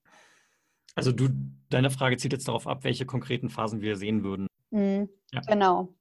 [0.95, 1.29] Also du,
[1.69, 4.47] deine Frage zielt jetzt darauf ab, welche konkreten Phasen wir sehen würden.
[4.71, 5.41] Mhm, ja.
[5.47, 5.93] Genau.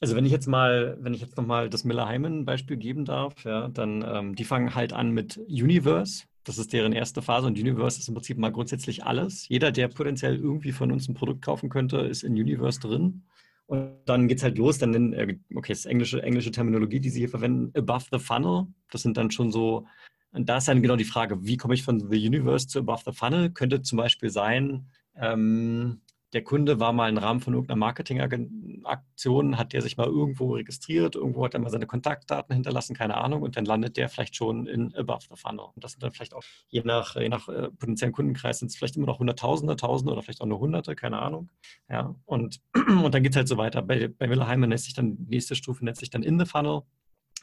[0.00, 4.04] Also wenn ich jetzt mal, wenn ich jetzt nochmal das Miller-Hyman-Beispiel geben darf, ja, dann
[4.06, 6.24] ähm, die fangen halt an mit Universe.
[6.44, 9.48] Das ist deren erste Phase und Universe ist im Prinzip mal grundsätzlich alles.
[9.48, 13.24] Jeder, der potenziell irgendwie von uns ein Produkt kaufen könnte, ist in Universe drin.
[13.66, 17.00] Und dann geht es halt los, dann nennen, äh, okay, das ist englische, englische Terminologie,
[17.00, 18.66] die sie hier verwenden, above the funnel.
[18.90, 19.86] Das sind dann schon so,
[20.32, 23.02] und da ist dann genau die Frage, wie komme ich von the universe zu above
[23.06, 23.50] the funnel?
[23.50, 26.00] Könnte zum Beispiel sein, ähm,
[26.34, 31.14] der Kunde war mal im Rahmen von irgendeiner Marketingaktion, hat der sich mal irgendwo registriert,
[31.14, 34.66] irgendwo hat er mal seine Kontaktdaten hinterlassen, keine Ahnung, und dann landet der vielleicht schon
[34.66, 35.66] in above the funnel.
[35.74, 38.76] Und das sind dann vielleicht auch, je nach, je nach äh, potenziellen Kundenkreis, sind es
[38.76, 41.50] vielleicht immer noch Hunderttausende, Tausende oder vielleicht auch nur Hunderte, keine Ahnung.
[41.88, 43.80] Ja, und, und dann geht es halt so weiter.
[43.82, 46.82] Bei, bei Wilhelheim nennt sich dann, die nächste Stufe nennt sich dann in the funnel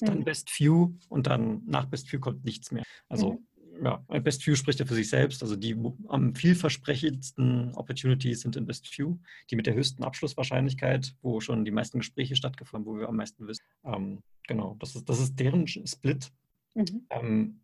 [0.02, 0.24] dann mhm.
[0.24, 2.84] Best View und dann nach Best View kommt nichts mehr.
[3.08, 3.48] Also mhm
[3.84, 5.42] ja, Best View spricht ja für sich selbst.
[5.42, 5.76] Also die
[6.08, 9.18] am vielversprechendsten Opportunities sind in Best View,
[9.50, 13.16] die mit der höchsten Abschlusswahrscheinlichkeit, wo schon die meisten Gespräche stattgefunden haben, wo wir am
[13.16, 13.64] meisten wissen.
[13.84, 16.32] Ähm, genau, das ist, das ist deren Split.
[16.76, 17.08] Mhm.
[17.10, 17.60] Ähm,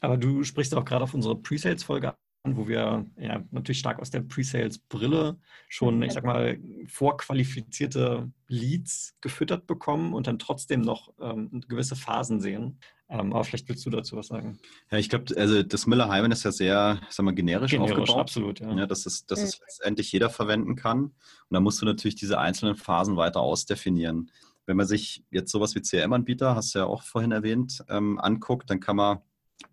[0.00, 2.14] aber du sprichst auch gerade auf unsere Pre-Sales-Folge
[2.56, 9.66] wo wir ja, natürlich stark aus der Pre-Sales-Brille schon, ich sag mal, vorqualifizierte Leads gefüttert
[9.66, 12.80] bekommen und dann trotzdem noch ähm, gewisse Phasen sehen.
[13.10, 14.58] Ähm, aber vielleicht willst du dazu was sagen.
[14.90, 18.20] Ja, ich glaube, also das Miller Hyman ist ja sehr, sag mal, generisch, generisch aufgebaut.
[18.20, 18.72] absolut, ja.
[18.74, 21.04] ja dass es, dass es letztendlich jeder verwenden kann.
[21.04, 21.14] Und
[21.50, 24.30] da musst du natürlich diese einzelnen Phasen weiter ausdefinieren.
[24.66, 28.68] Wenn man sich jetzt sowas wie CRM-Anbieter, hast du ja auch vorhin erwähnt, ähm, anguckt,
[28.68, 29.20] dann kann man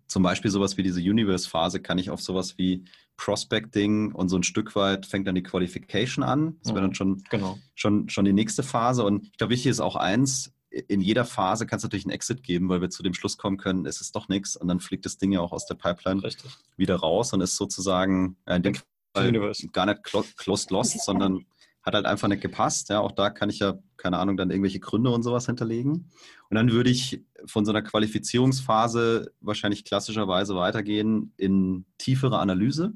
[0.06, 2.84] zum Beispiel sowas wie diese Universe-Phase kann ich auf sowas wie
[3.16, 6.56] Prospecting und so ein Stück weit fängt dann die Qualification an.
[6.62, 7.58] Das wäre dann schon, genau.
[7.74, 9.04] schon, schon die nächste Phase.
[9.04, 12.42] Und ich glaube, wichtig ist auch eins, in jeder Phase kann es natürlich einen Exit
[12.42, 15.06] geben, weil wir zu dem Schluss kommen können, es ist doch nichts und dann fliegt
[15.06, 16.50] das Ding ja auch aus der Pipeline Richtig.
[16.76, 18.74] wieder raus und ist sozusagen ja, in dem
[19.14, 19.32] Fall
[19.72, 21.46] gar nicht closed lost, sondern
[21.86, 22.88] hat halt einfach nicht gepasst.
[22.90, 26.10] Ja, auch da kann ich ja, keine Ahnung, dann irgendwelche Gründe und sowas hinterlegen.
[26.50, 32.92] Und dann würde ich von so einer Qualifizierungsphase wahrscheinlich klassischerweise weitergehen in tiefere Analyse.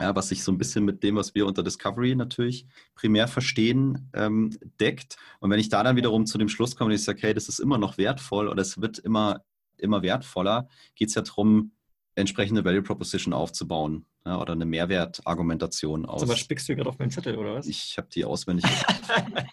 [0.00, 2.66] Ja, was sich so ein bisschen mit dem, was wir unter Discovery natürlich
[2.96, 5.16] primär verstehen, ähm, deckt.
[5.38, 7.48] Und wenn ich da dann wiederum zu dem Schluss komme und ich sage, okay, das
[7.48, 9.44] ist immer noch wertvoll oder es wird immer,
[9.76, 11.72] immer wertvoller, geht es ja darum,
[12.16, 16.22] entsprechende Value Proposition aufzubauen ja, oder eine Mehrwertargumentation aus.
[16.22, 17.66] Aber spickst du gerade auf meinen Zettel, oder was?
[17.66, 18.64] Ich habe die auswendig.
[18.64, 19.44] ich habe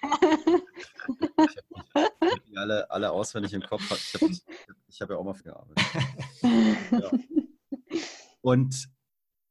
[2.50, 3.84] die alle, alle auswendig im Kopf.
[3.92, 4.34] Ich habe
[5.02, 5.86] hab ja auch mal gearbeitet.
[6.92, 7.12] Ja.
[8.42, 8.90] Und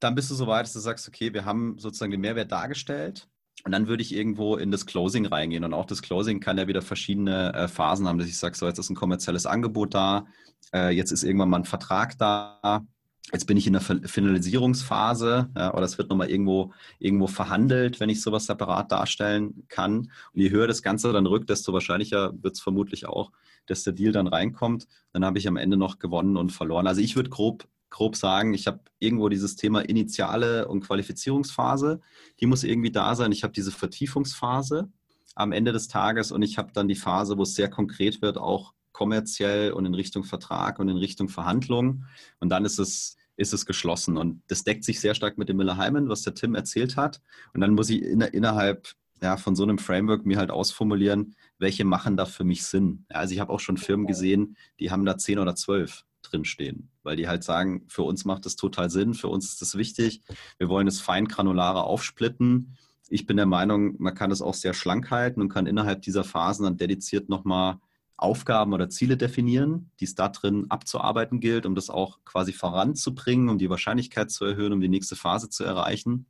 [0.00, 3.28] dann bist du so weit, dass du sagst, okay, wir haben sozusagen den Mehrwert dargestellt.
[3.64, 5.64] Und dann würde ich irgendwo in das Closing reingehen.
[5.64, 8.66] Und auch das Closing kann ja wieder verschiedene äh, Phasen haben, dass ich sage, so
[8.66, 10.26] jetzt ist ein kommerzielles Angebot da,
[10.72, 12.86] äh, jetzt ist irgendwann mal ein Vertrag da,
[13.32, 18.08] Jetzt bin ich in der Finalisierungsphase ja, oder es wird nochmal irgendwo, irgendwo verhandelt, wenn
[18.08, 20.10] ich sowas separat darstellen kann.
[20.32, 23.30] Und je höher das Ganze dann rückt, desto wahrscheinlicher wird es vermutlich auch,
[23.66, 24.88] dass der Deal dann reinkommt.
[25.12, 26.86] Dann habe ich am Ende noch gewonnen und verloren.
[26.86, 32.00] Also ich würde grob grob sagen, ich habe irgendwo dieses Thema Initiale und Qualifizierungsphase,
[32.38, 33.32] die muss irgendwie da sein.
[33.32, 34.88] Ich habe diese Vertiefungsphase
[35.34, 38.38] am Ende des Tages und ich habe dann die Phase, wo es sehr konkret wird,
[38.38, 42.04] auch kommerziell und in Richtung Vertrag und in Richtung Verhandlungen.
[42.38, 44.18] Und dann ist es, ist es geschlossen.
[44.18, 47.22] Und das deckt sich sehr stark mit dem Miller Hyman, was der Tim erzählt hat.
[47.54, 48.88] Und dann muss ich in, innerhalb
[49.22, 53.06] ja, von so einem Framework mir halt ausformulieren, welche machen da für mich Sinn.
[53.10, 56.90] Ja, also ich habe auch schon Firmen gesehen, die haben da zehn oder zwölf drinstehen,
[57.02, 60.20] weil die halt sagen, für uns macht das total Sinn, für uns ist das wichtig,
[60.58, 62.76] wir wollen es fein granularer aufsplitten.
[63.08, 66.22] Ich bin der Meinung, man kann es auch sehr schlank halten und kann innerhalb dieser
[66.22, 67.78] Phasen dann dediziert nochmal
[68.22, 73.48] Aufgaben oder Ziele definieren, die es da drin abzuarbeiten gilt, um das auch quasi voranzubringen,
[73.48, 76.26] um die Wahrscheinlichkeit zu erhöhen, um die nächste Phase zu erreichen.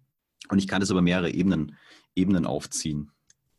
[0.48, 1.76] Und ich kann das über mehrere Ebenen,
[2.14, 3.10] Ebenen aufziehen.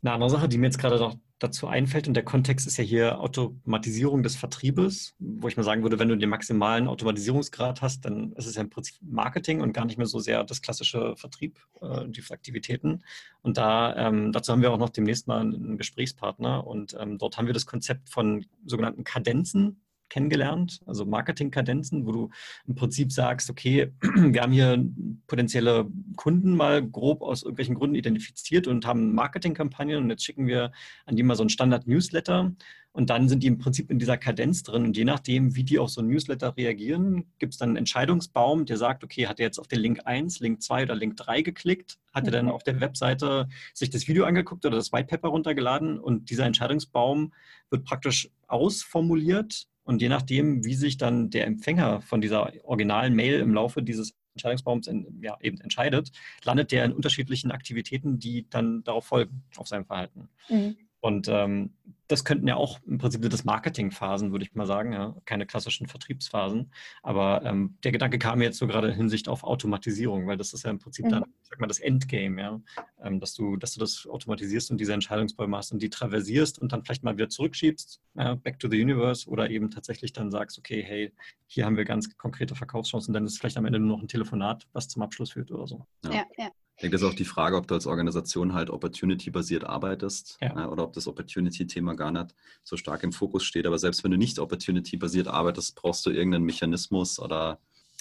[0.01, 2.83] Eine andere Sache, die mir jetzt gerade noch dazu einfällt, und der Kontext ist ja
[2.83, 8.05] hier Automatisierung des Vertriebes, wo ich mal sagen würde, wenn du den maximalen Automatisierungsgrad hast,
[8.05, 11.15] dann ist es ja im Prinzip Marketing und gar nicht mehr so sehr das klassische
[11.15, 13.03] Vertrieb, äh, die Aktivitäten.
[13.41, 17.37] Und da, ähm, dazu haben wir auch noch demnächst mal einen Gesprächspartner und ähm, dort
[17.37, 22.29] haben wir das Konzept von sogenannten Kadenzen kennengelernt, also Marketingkadenzen, wo du
[22.67, 24.85] im Prinzip sagst, okay, wir haben hier
[25.25, 30.71] potenzielle Kunden mal grob aus irgendwelchen Gründen identifiziert und haben Marketingkampagnen und jetzt schicken wir
[31.05, 32.51] an die mal so ein Standard-Newsletter
[32.93, 35.79] und dann sind die im Prinzip in dieser Kadenz drin und je nachdem, wie die
[35.79, 39.45] auf so ein Newsletter reagieren, gibt es dann einen Entscheidungsbaum, der sagt, okay, hat er
[39.45, 41.99] jetzt auf den Link 1, Link 2 oder Link 3 geklickt?
[42.13, 42.51] Hat er dann mhm.
[42.51, 45.99] auf der Webseite sich das Video angeguckt oder das White Paper runtergeladen?
[45.99, 47.31] Und dieser Entscheidungsbaum
[47.69, 53.39] wird praktisch ausformuliert und je nachdem, wie sich dann der Empfänger von dieser originalen Mail
[53.39, 56.11] im Laufe dieses Entscheidungsbaums in, ja, eben entscheidet,
[56.43, 60.29] landet der in unterschiedlichen Aktivitäten, die dann darauf folgen, auf seinem Verhalten.
[60.49, 60.77] Mhm.
[61.01, 61.71] Und ähm,
[62.07, 65.15] das könnten ja auch im Prinzip das Marketingphasen, würde ich mal sagen, ja?
[65.25, 66.71] keine klassischen Vertriebsphasen.
[67.03, 70.53] Aber ähm, der Gedanke kam mir jetzt so gerade in Hinsicht auf Automatisierung, weil das
[70.53, 71.09] ist ja im Prinzip mhm.
[71.09, 72.61] dann, sag mal, das Endgame, ja,
[73.01, 76.71] ähm, dass du, dass du das automatisierst und diese Entscheidungsbäume hast und die traversierst und
[76.71, 80.57] dann vielleicht mal wieder zurückschiebst, ja, back to the universe, oder eben tatsächlich dann sagst,
[80.59, 81.13] okay, hey,
[81.47, 84.07] hier haben wir ganz konkrete Verkaufschancen, dann ist es vielleicht am Ende nur noch ein
[84.07, 85.85] Telefonat, was zum Abschluss führt oder so.
[86.03, 86.25] ja.
[86.37, 86.49] ja.
[86.81, 90.65] Ich denke, das ist auch die Frage, ob du als Organisation halt opportunity-basiert arbeitest ja.
[90.65, 93.67] äh, oder ob das Opportunity-Thema gar nicht so stark im Fokus steht.
[93.67, 97.59] Aber selbst wenn du nicht opportunity-basiert arbeitest, brauchst du irgendeinen Mechanismus oder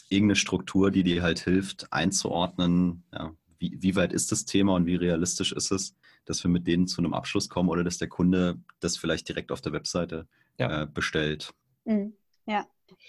[0.08, 4.86] irgendeine Struktur, die dir halt hilft, einzuordnen, ja, wie, wie weit ist das Thema und
[4.86, 8.08] wie realistisch ist es, dass wir mit denen zu einem Abschluss kommen oder dass der
[8.08, 10.26] Kunde das vielleicht direkt auf der Webseite
[10.58, 10.84] ja.
[10.84, 11.52] äh, bestellt.
[11.84, 12.14] Mhm.
[12.46, 12.66] Ja,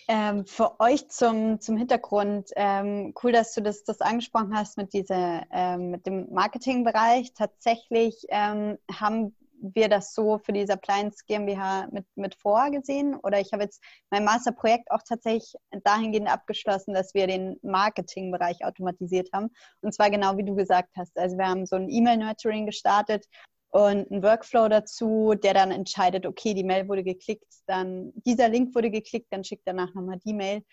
[0.08, 4.94] ähm, für euch zum, zum Hintergrund, ähm, cool, dass du das, das angesprochen hast mit,
[4.94, 7.34] diese, ähm, mit dem Marketingbereich.
[7.34, 13.16] Tatsächlich ähm, haben wir das so für diese Appliance GmbH mit, mit vorgesehen.
[13.16, 19.30] Oder ich habe jetzt mein Masterprojekt auch tatsächlich dahingehend abgeschlossen, dass wir den Marketingbereich automatisiert
[19.34, 19.50] haben.
[19.82, 21.18] Und zwar genau wie du gesagt hast.
[21.18, 23.28] Also wir haben so ein E-Mail-Nurturing gestartet,
[23.72, 28.76] und ein Workflow dazu, der dann entscheidet, okay, die Mail wurde geklickt, dann dieser Link
[28.76, 30.64] wurde geklickt, dann schickt danach nochmal die Mail.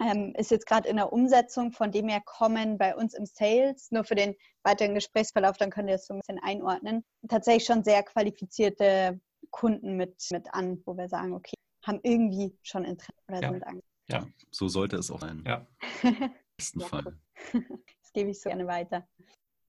[0.00, 3.90] Ähm, ist jetzt gerade in der Umsetzung, von dem her kommen bei uns im Sales,
[3.90, 7.84] nur für den weiteren Gesprächsverlauf, dann könnt ihr das so ein bisschen einordnen, tatsächlich schon
[7.84, 13.42] sehr qualifizierte Kunden mit, mit an, wo wir sagen, okay, haben irgendwie schon Interesse oder
[13.42, 13.50] ja.
[13.50, 13.88] sind Angst.
[14.08, 15.44] Ja, so sollte es auch sein.
[15.46, 15.66] Ja.
[16.02, 17.18] Im besten Fall.
[18.00, 19.08] Das gebe ich so gerne weiter.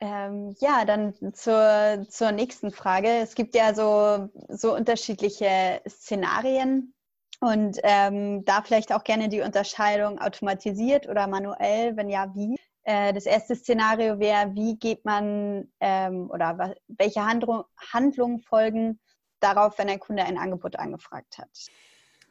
[0.01, 3.07] Ähm, ja, dann zur, zur nächsten Frage.
[3.07, 6.93] Es gibt ja so, so unterschiedliche Szenarien
[7.39, 12.57] und ähm, da vielleicht auch gerne die Unterscheidung automatisiert oder manuell, wenn ja, wie.
[12.83, 18.99] Äh, das erste Szenario wäre, wie geht man ähm, oder welche Handlung, Handlungen folgen
[19.39, 21.49] darauf, wenn ein Kunde ein Angebot angefragt hat.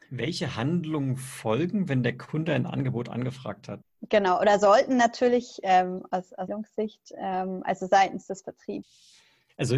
[0.09, 3.81] Welche Handlungen folgen, wenn der Kunde ein Angebot angefragt hat?
[4.09, 8.87] Genau, oder sollten natürlich ähm, aus, aus Sicht, ähm, also seitens des Vertriebs.
[9.57, 9.77] Also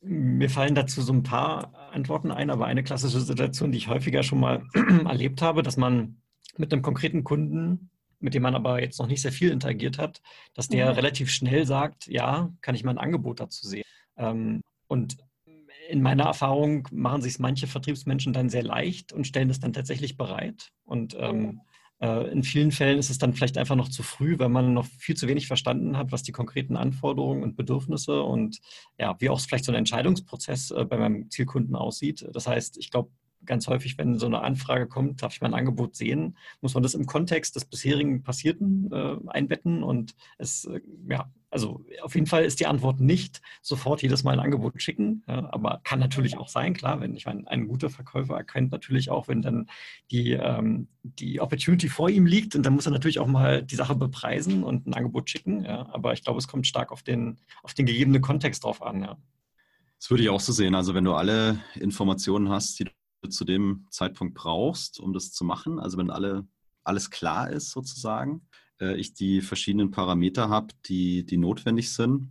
[0.00, 4.22] mir fallen dazu so ein paar Antworten ein, aber eine klassische Situation, die ich häufiger
[4.22, 4.64] schon mal
[5.06, 6.20] erlebt habe, dass man
[6.56, 10.20] mit einem konkreten Kunden, mit dem man aber jetzt noch nicht sehr viel interagiert hat,
[10.54, 10.94] dass der mhm.
[10.94, 13.84] relativ schnell sagt, ja, kann ich mal ein Angebot dazu sehen.
[14.16, 15.16] Ähm, und
[15.92, 20.16] in meiner Erfahrung machen sich manche Vertriebsmenschen dann sehr leicht und stellen es dann tatsächlich
[20.16, 20.72] bereit.
[20.84, 21.60] Und ähm, mhm.
[21.98, 24.86] äh, in vielen Fällen ist es dann vielleicht einfach noch zu früh, weil man noch
[24.86, 28.60] viel zu wenig verstanden hat, was die konkreten Anforderungen und Bedürfnisse und
[28.98, 32.26] ja, wie auch vielleicht so ein Entscheidungsprozess äh, bei meinem Zielkunden aussieht.
[32.32, 33.10] Das heißt, ich glaube,
[33.44, 36.94] ganz häufig, wenn so eine Anfrage kommt, darf ich mein Angebot sehen, muss man das
[36.94, 39.82] im Kontext des bisherigen Passierten äh, einbetten.
[39.82, 44.32] Und es, äh, ja, also auf jeden Fall ist die Antwort nicht sofort jedes Mal
[44.32, 47.90] ein Angebot schicken, ja, aber kann natürlich auch sein, klar, wenn ich meine, ein guter
[47.90, 49.68] Verkäufer erkennt natürlich auch, wenn dann
[50.10, 53.74] die, ähm, die Opportunity vor ihm liegt und dann muss er natürlich auch mal die
[53.74, 55.64] Sache bepreisen und ein Angebot schicken.
[55.64, 59.02] Ja, aber ich glaube, es kommt stark auf den, auf den gegebenen Kontext drauf an.
[59.02, 59.18] Ja.
[59.98, 60.74] Das würde ich auch so sehen.
[60.74, 62.88] Also wenn du alle Informationen hast, die
[63.30, 66.46] zu dem Zeitpunkt brauchst, um das zu machen, also wenn alle,
[66.84, 68.42] alles klar ist sozusagen,
[68.80, 72.28] äh, ich die verschiedenen Parameter habe, die, die notwendig sind,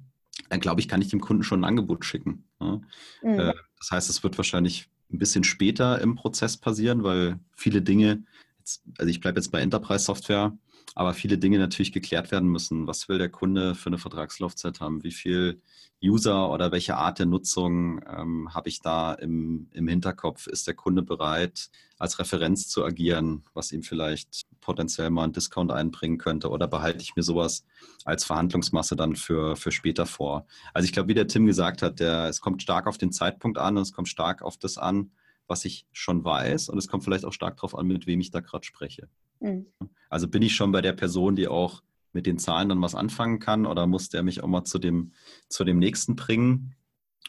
[0.49, 2.45] dann glaube ich, kann ich dem Kunden schon ein Angebot schicken.
[2.59, 2.81] Ja?
[3.21, 3.39] Mhm.
[3.39, 8.23] Äh, das heißt, es wird wahrscheinlich ein bisschen später im Prozess passieren, weil viele Dinge,
[8.59, 10.57] jetzt, also ich bleibe jetzt bei Enterprise Software,
[10.95, 12.87] aber viele Dinge natürlich geklärt werden müssen.
[12.87, 15.03] Was will der Kunde für eine Vertragslaufzeit haben?
[15.03, 15.61] Wie viel
[16.03, 20.47] User oder welche Art der Nutzung ähm, habe ich da im, im Hinterkopf?
[20.47, 25.71] Ist der Kunde bereit, als Referenz zu agieren, was ihm vielleicht potenziell mal einen Discount
[25.71, 26.49] einbringen könnte?
[26.49, 27.63] Oder behalte ich mir sowas
[28.03, 30.47] als Verhandlungsmasse dann für, für später vor?
[30.73, 33.57] Also ich glaube, wie der Tim gesagt hat, der, es kommt stark auf den Zeitpunkt
[33.57, 35.11] an und es kommt stark auf das an,
[35.51, 36.69] was ich schon weiß.
[36.69, 39.09] Und es kommt vielleicht auch stark darauf an, mit wem ich da gerade spreche.
[39.41, 39.65] Mhm.
[40.09, 41.83] Also bin ich schon bei der Person, die auch
[42.13, 45.11] mit den Zahlen dann was anfangen kann oder muss der mich auch mal zu dem,
[45.49, 46.73] zu dem nächsten bringen?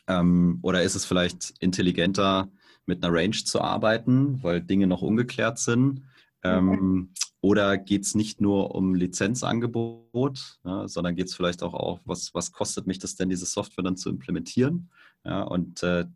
[0.06, 2.48] Ähm, oder ist es vielleicht intelligenter,
[2.86, 6.02] mit einer Range zu arbeiten, weil Dinge noch ungeklärt sind?
[6.44, 7.08] Ähm, mhm.
[7.40, 12.32] Oder geht es nicht nur um Lizenzangebot, ja, sondern geht es vielleicht auch, auch was,
[12.34, 14.90] was kostet mich das denn, diese Software dann zu implementieren?
[15.24, 16.06] Ja, und äh,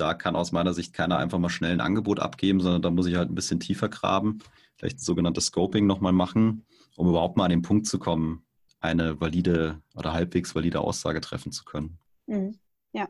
[0.00, 3.06] da kann aus meiner Sicht keiner einfach mal schnell ein Angebot abgeben, sondern da muss
[3.06, 4.40] ich halt ein bisschen tiefer graben,
[4.76, 6.64] vielleicht ein sogenanntes Scoping nochmal machen,
[6.96, 8.44] um überhaupt mal an den Punkt zu kommen,
[8.80, 11.98] eine valide oder halbwegs valide Aussage treffen zu können.
[12.26, 12.58] Mhm.
[12.92, 13.08] Ja.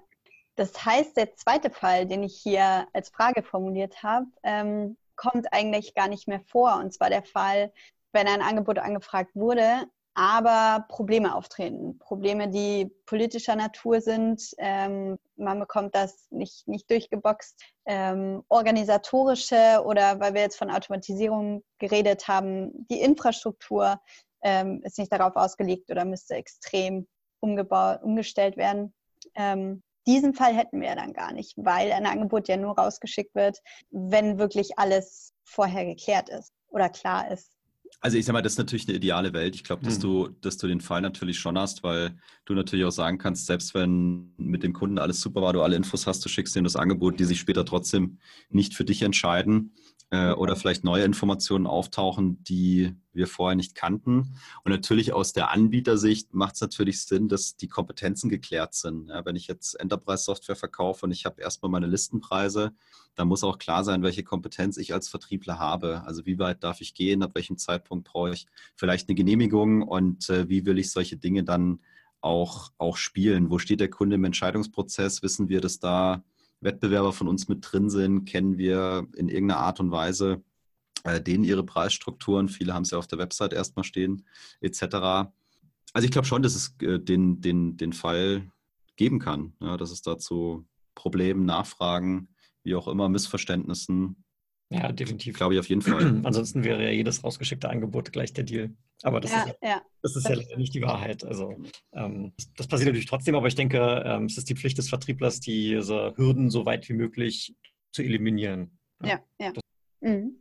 [0.56, 5.94] Das heißt, der zweite Fall, den ich hier als Frage formuliert habe, ähm, kommt eigentlich
[5.94, 6.76] gar nicht mehr vor.
[6.76, 7.72] Und zwar der Fall,
[8.12, 11.98] wenn ein Angebot angefragt wurde, aber Probleme auftreten.
[11.98, 14.42] Probleme, die politischer Natur sind.
[14.58, 17.60] Ähm, man bekommt das nicht, nicht durchgeboxt.
[17.86, 24.00] Ähm, organisatorische oder weil wir jetzt von Automatisierung geredet haben, die Infrastruktur
[24.42, 27.06] ähm, ist nicht darauf ausgelegt oder müsste extrem
[27.40, 28.94] umgebaut, umgestellt werden.
[29.34, 33.58] Ähm, diesen Fall hätten wir dann gar nicht, weil ein Angebot ja nur rausgeschickt wird,
[33.90, 37.59] wenn wirklich alles vorher geklärt ist oder klar ist.
[38.00, 39.54] Also ich sag mal, das ist natürlich eine ideale Welt.
[39.54, 40.02] Ich glaube, dass mhm.
[40.02, 43.74] du, dass du den Fall natürlich schon hast, weil du natürlich auch sagen kannst, selbst
[43.74, 46.76] wenn mit dem Kunden alles super war, du alle Infos hast, du schickst ihm das
[46.76, 48.18] Angebot, die sich später trotzdem
[48.48, 49.74] nicht für dich entscheiden,
[50.10, 54.34] äh, oder vielleicht neue Informationen auftauchen, die wir vorher nicht kannten.
[54.64, 59.08] Und natürlich aus der Anbietersicht macht es natürlich Sinn, dass die Kompetenzen geklärt sind.
[59.08, 62.72] Ja, wenn ich jetzt Enterprise-Software verkaufe und ich habe erstmal meine Listenpreise,
[63.14, 66.02] dann muss auch klar sein, welche Kompetenz ich als Vertriebler habe.
[66.04, 68.46] Also wie weit darf ich gehen, ab welchem Zeitpunkt brauche ich
[68.76, 71.80] vielleicht eine Genehmigung und äh, wie will ich solche Dinge dann
[72.20, 73.50] auch, auch spielen?
[73.50, 75.22] Wo steht der Kunde im Entscheidungsprozess?
[75.22, 76.22] Wissen wir, dass da
[76.60, 80.42] Wettbewerber von uns mit drin sind, kennen wir in irgendeiner Art und Weise
[81.04, 82.48] äh, denen ihre Preisstrukturen.
[82.48, 84.26] Viele haben es ja auf der Website erstmal stehen,
[84.60, 84.82] etc.
[85.92, 88.50] Also ich glaube schon, dass es äh, den, den, den Fall
[88.96, 92.28] geben kann, ja, dass es dazu Problemen, Nachfragen,
[92.62, 94.24] wie auch immer, Missverständnissen
[94.72, 95.36] ja, definitiv.
[95.36, 96.20] Glaube ich auf jeden Fall.
[96.24, 98.70] Ansonsten wäre ja jedes rausgeschickte Angebot gleich der Deal.
[99.02, 101.24] Aber das ja, ist, ja, das ist ja nicht die Wahrheit.
[101.24, 101.56] Also
[101.92, 105.40] ähm, das passiert natürlich trotzdem, aber ich denke, ähm, es ist die Pflicht des Vertrieblers,
[105.40, 107.54] diese Hürden so weit wie möglich
[107.92, 108.78] zu eliminieren.
[109.02, 109.52] Ja, ja.
[109.52, 110.08] ja.
[110.08, 110.36] Mhm.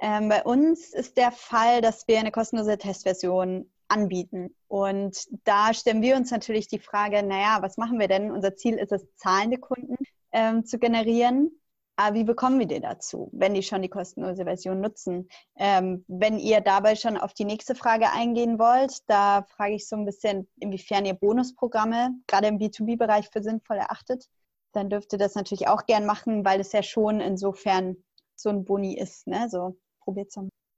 [0.00, 4.54] Ähm, bei uns ist der Fall, dass wir eine kostenlose Testversion anbieten.
[4.68, 8.30] Und da stellen wir uns natürlich die Frage, naja, was machen wir denn?
[8.30, 9.96] Unser Ziel ist es, zahlende Kunden
[10.32, 11.50] ähm, zu generieren.
[11.96, 15.28] Aber wie bekommen wir die dazu, wenn die schon die kostenlose Version nutzen?
[15.56, 19.96] Ähm, wenn ihr dabei schon auf die nächste Frage eingehen wollt, da frage ich so
[19.96, 24.28] ein bisschen, inwiefern ihr Bonusprogramme gerade im B2B-Bereich für sinnvoll erachtet.
[24.72, 27.96] Dann dürft ihr das natürlich auch gern machen, weil es ja schon insofern
[28.36, 29.26] so ein Boni ist.
[29.26, 29.48] Ne?
[29.50, 29.76] So,
[30.08, 30.36] probiert es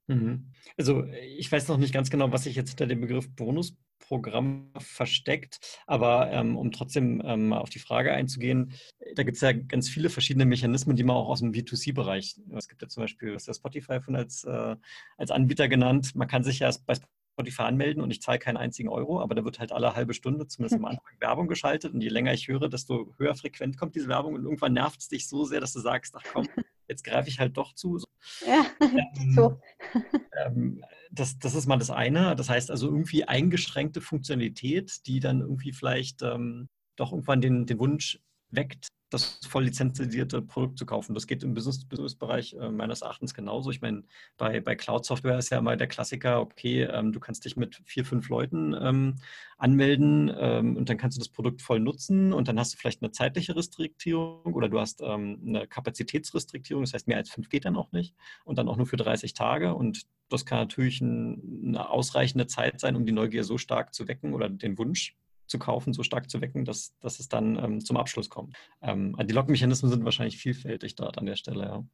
[0.09, 0.51] Mhm.
[0.77, 5.61] Also ich weiß noch nicht ganz genau, was sich jetzt hinter dem Begriff Bonusprogramm versteckt,
[5.87, 8.73] aber ähm, um trotzdem ähm, auf die Frage einzugehen,
[9.15, 12.67] da gibt es ja ganz viele verschiedene Mechanismen, die man auch aus dem B2C-Bereich, es
[12.67, 14.75] gibt ja zum Beispiel, was der Spotify von als, äh,
[15.17, 16.97] als Anbieter genannt, man kann sich ja bei
[17.41, 20.47] Spotify anmelden und ich zahle keinen einzigen Euro, aber da wird halt alle halbe Stunde,
[20.47, 24.09] zumindest am Anfang, Werbung geschaltet und je länger ich höre, desto höher frequent kommt diese
[24.09, 26.47] Werbung und irgendwann nervt es dich so sehr, dass du sagst, ach komm,
[26.89, 27.99] jetzt greife ich halt doch zu.
[28.47, 29.61] Ja, ähm, so.
[30.47, 32.35] Ähm, das, das ist mal das eine.
[32.35, 37.79] Das heißt also irgendwie eingeschränkte Funktionalität, die dann irgendwie vielleicht ähm, doch irgendwann den, den
[37.79, 41.15] Wunsch weckt, das voll lizenzierte Produkt zu kaufen.
[41.15, 43.71] Das geht im Business-Bereich äh, meines Erachtens genauso.
[43.71, 44.05] Ich meine,
[44.37, 48.05] bei, bei Cloud-Software ist ja immer der Klassiker, okay, ähm, du kannst dich mit vier,
[48.05, 49.17] fünf Leuten ähm,
[49.59, 53.03] anmelden ähm, und dann kannst du das Produkt voll nutzen und dann hast du vielleicht
[53.03, 57.65] eine zeitliche Restriktierung oder du hast ähm, eine Kapazitätsrestriktierung, das heißt mehr als fünf geht
[57.65, 61.67] dann auch nicht und dann auch nur für 30 Tage und das kann natürlich ein,
[61.67, 65.17] eine ausreichende Zeit sein, um die Neugier so stark zu wecken oder den Wunsch
[65.51, 68.57] zu kaufen, so stark zu wecken, dass, dass es dann ähm, zum Abschluss kommt.
[68.81, 71.65] Ähm, die Lockmechanismen sind wahrscheinlich vielfältig dort an der Stelle.
[71.65, 71.85] Ja.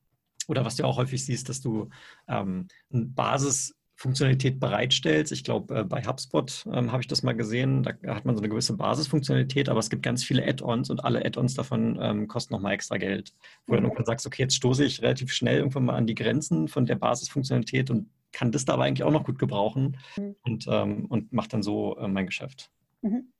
[0.48, 1.88] Oder was du auch häufig siehst, dass du
[2.28, 5.32] ähm, eine Basisfunktionalität bereitstellst.
[5.32, 7.82] Ich glaube, äh, bei HubSpot ähm, habe ich das mal gesehen.
[7.82, 11.24] Da hat man so eine gewisse Basisfunktionalität, aber es gibt ganz viele Add-ons und alle
[11.24, 13.32] Add-ons davon ähm, kosten nochmal extra Geld.
[13.66, 13.84] Wo mhm.
[13.84, 16.86] du dann sagst, okay, jetzt stoße ich relativ schnell irgendwann mal an die Grenzen von
[16.86, 20.36] der Basisfunktionalität und kann das da aber eigentlich auch noch gut gebrauchen mhm.
[20.42, 22.70] und, ähm, und mache dann so äh, mein Geschäft.
[23.02, 23.32] Mhm.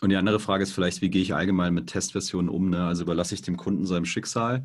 [0.00, 2.70] Und die andere Frage ist vielleicht, wie gehe ich allgemein mit Testversionen um?
[2.70, 2.84] Ne?
[2.84, 4.64] Also überlasse ich dem Kunden seinem Schicksal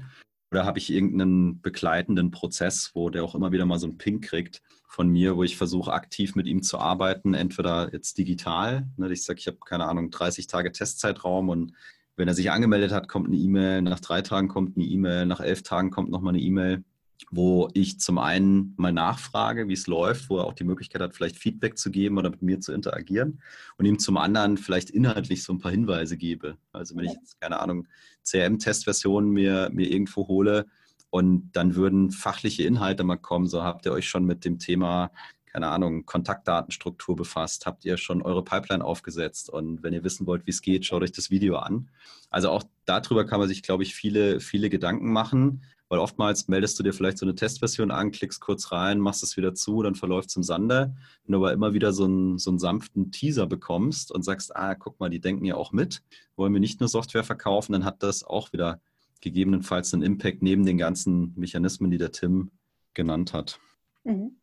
[0.51, 4.21] oder habe ich irgendeinen begleitenden Prozess, wo der auch immer wieder mal so einen Ping
[4.21, 9.11] kriegt von mir, wo ich versuche, aktiv mit ihm zu arbeiten, entweder jetzt digital, ne?
[9.11, 11.73] ich sage, ich habe keine Ahnung, 30 Tage Testzeitraum und
[12.15, 15.39] wenn er sich angemeldet hat, kommt eine E-Mail, nach drei Tagen kommt eine E-Mail, nach
[15.39, 16.83] elf Tagen kommt nochmal eine E-Mail
[17.31, 21.15] wo ich zum einen mal nachfrage, wie es läuft, wo er auch die Möglichkeit hat,
[21.15, 23.41] vielleicht Feedback zu geben oder mit mir zu interagieren
[23.77, 26.57] und ihm zum anderen vielleicht inhaltlich so ein paar Hinweise gebe.
[26.71, 27.87] Also wenn ich jetzt, keine Ahnung,
[28.23, 30.67] CRM-Testversionen mir, mir irgendwo hole
[31.09, 35.11] und dann würden fachliche Inhalte mal kommen, so habt ihr euch schon mit dem Thema
[35.53, 37.67] keine Ahnung, Kontaktdatenstruktur befasst?
[37.67, 39.51] Habt ihr schon eure Pipeline aufgesetzt?
[39.51, 41.91] Und wenn ihr wissen wollt, wie es geht, schaut euch das Video an.
[42.31, 45.63] Also auch darüber kann man sich, glaube ich, viele, viele Gedanken machen.
[45.89, 49.37] Weil oftmals meldest du dir vielleicht so eine Testversion an, klickst kurz rein, machst es
[49.37, 50.95] wieder zu, dann verläuft es im Sande.
[51.23, 54.73] Wenn du aber immer wieder so einen, so einen sanften Teaser bekommst und sagst, ah,
[54.73, 56.01] guck mal, die denken ja auch mit,
[56.35, 58.81] wollen wir nicht nur Software verkaufen, dann hat das auch wieder
[59.21, 62.49] gegebenenfalls einen Impact neben den ganzen Mechanismen, die der Tim
[62.95, 63.59] genannt hat.
[64.03, 64.37] Mhm.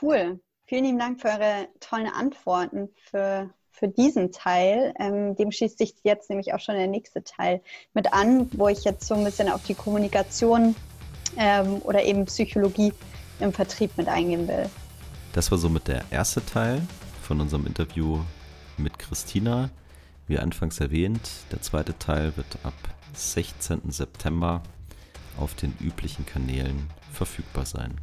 [0.00, 0.40] Cool.
[0.66, 4.94] Vielen lieben Dank für eure tollen Antworten, für, für diesen Teil.
[4.98, 7.60] Ähm, dem schließt sich jetzt nämlich auch schon der nächste Teil
[7.94, 10.74] mit an, wo ich jetzt so ein bisschen auf die Kommunikation
[11.36, 12.92] ähm, oder eben Psychologie
[13.40, 14.70] im Vertrieb mit eingehen will.
[15.32, 16.80] Das war somit der erste Teil
[17.22, 18.20] von unserem Interview
[18.76, 19.70] mit Christina.
[20.26, 22.74] Wie anfangs erwähnt, der zweite Teil wird ab
[23.14, 23.90] 16.
[23.90, 24.62] September
[25.38, 27.98] auf den üblichen Kanälen verfügbar sein.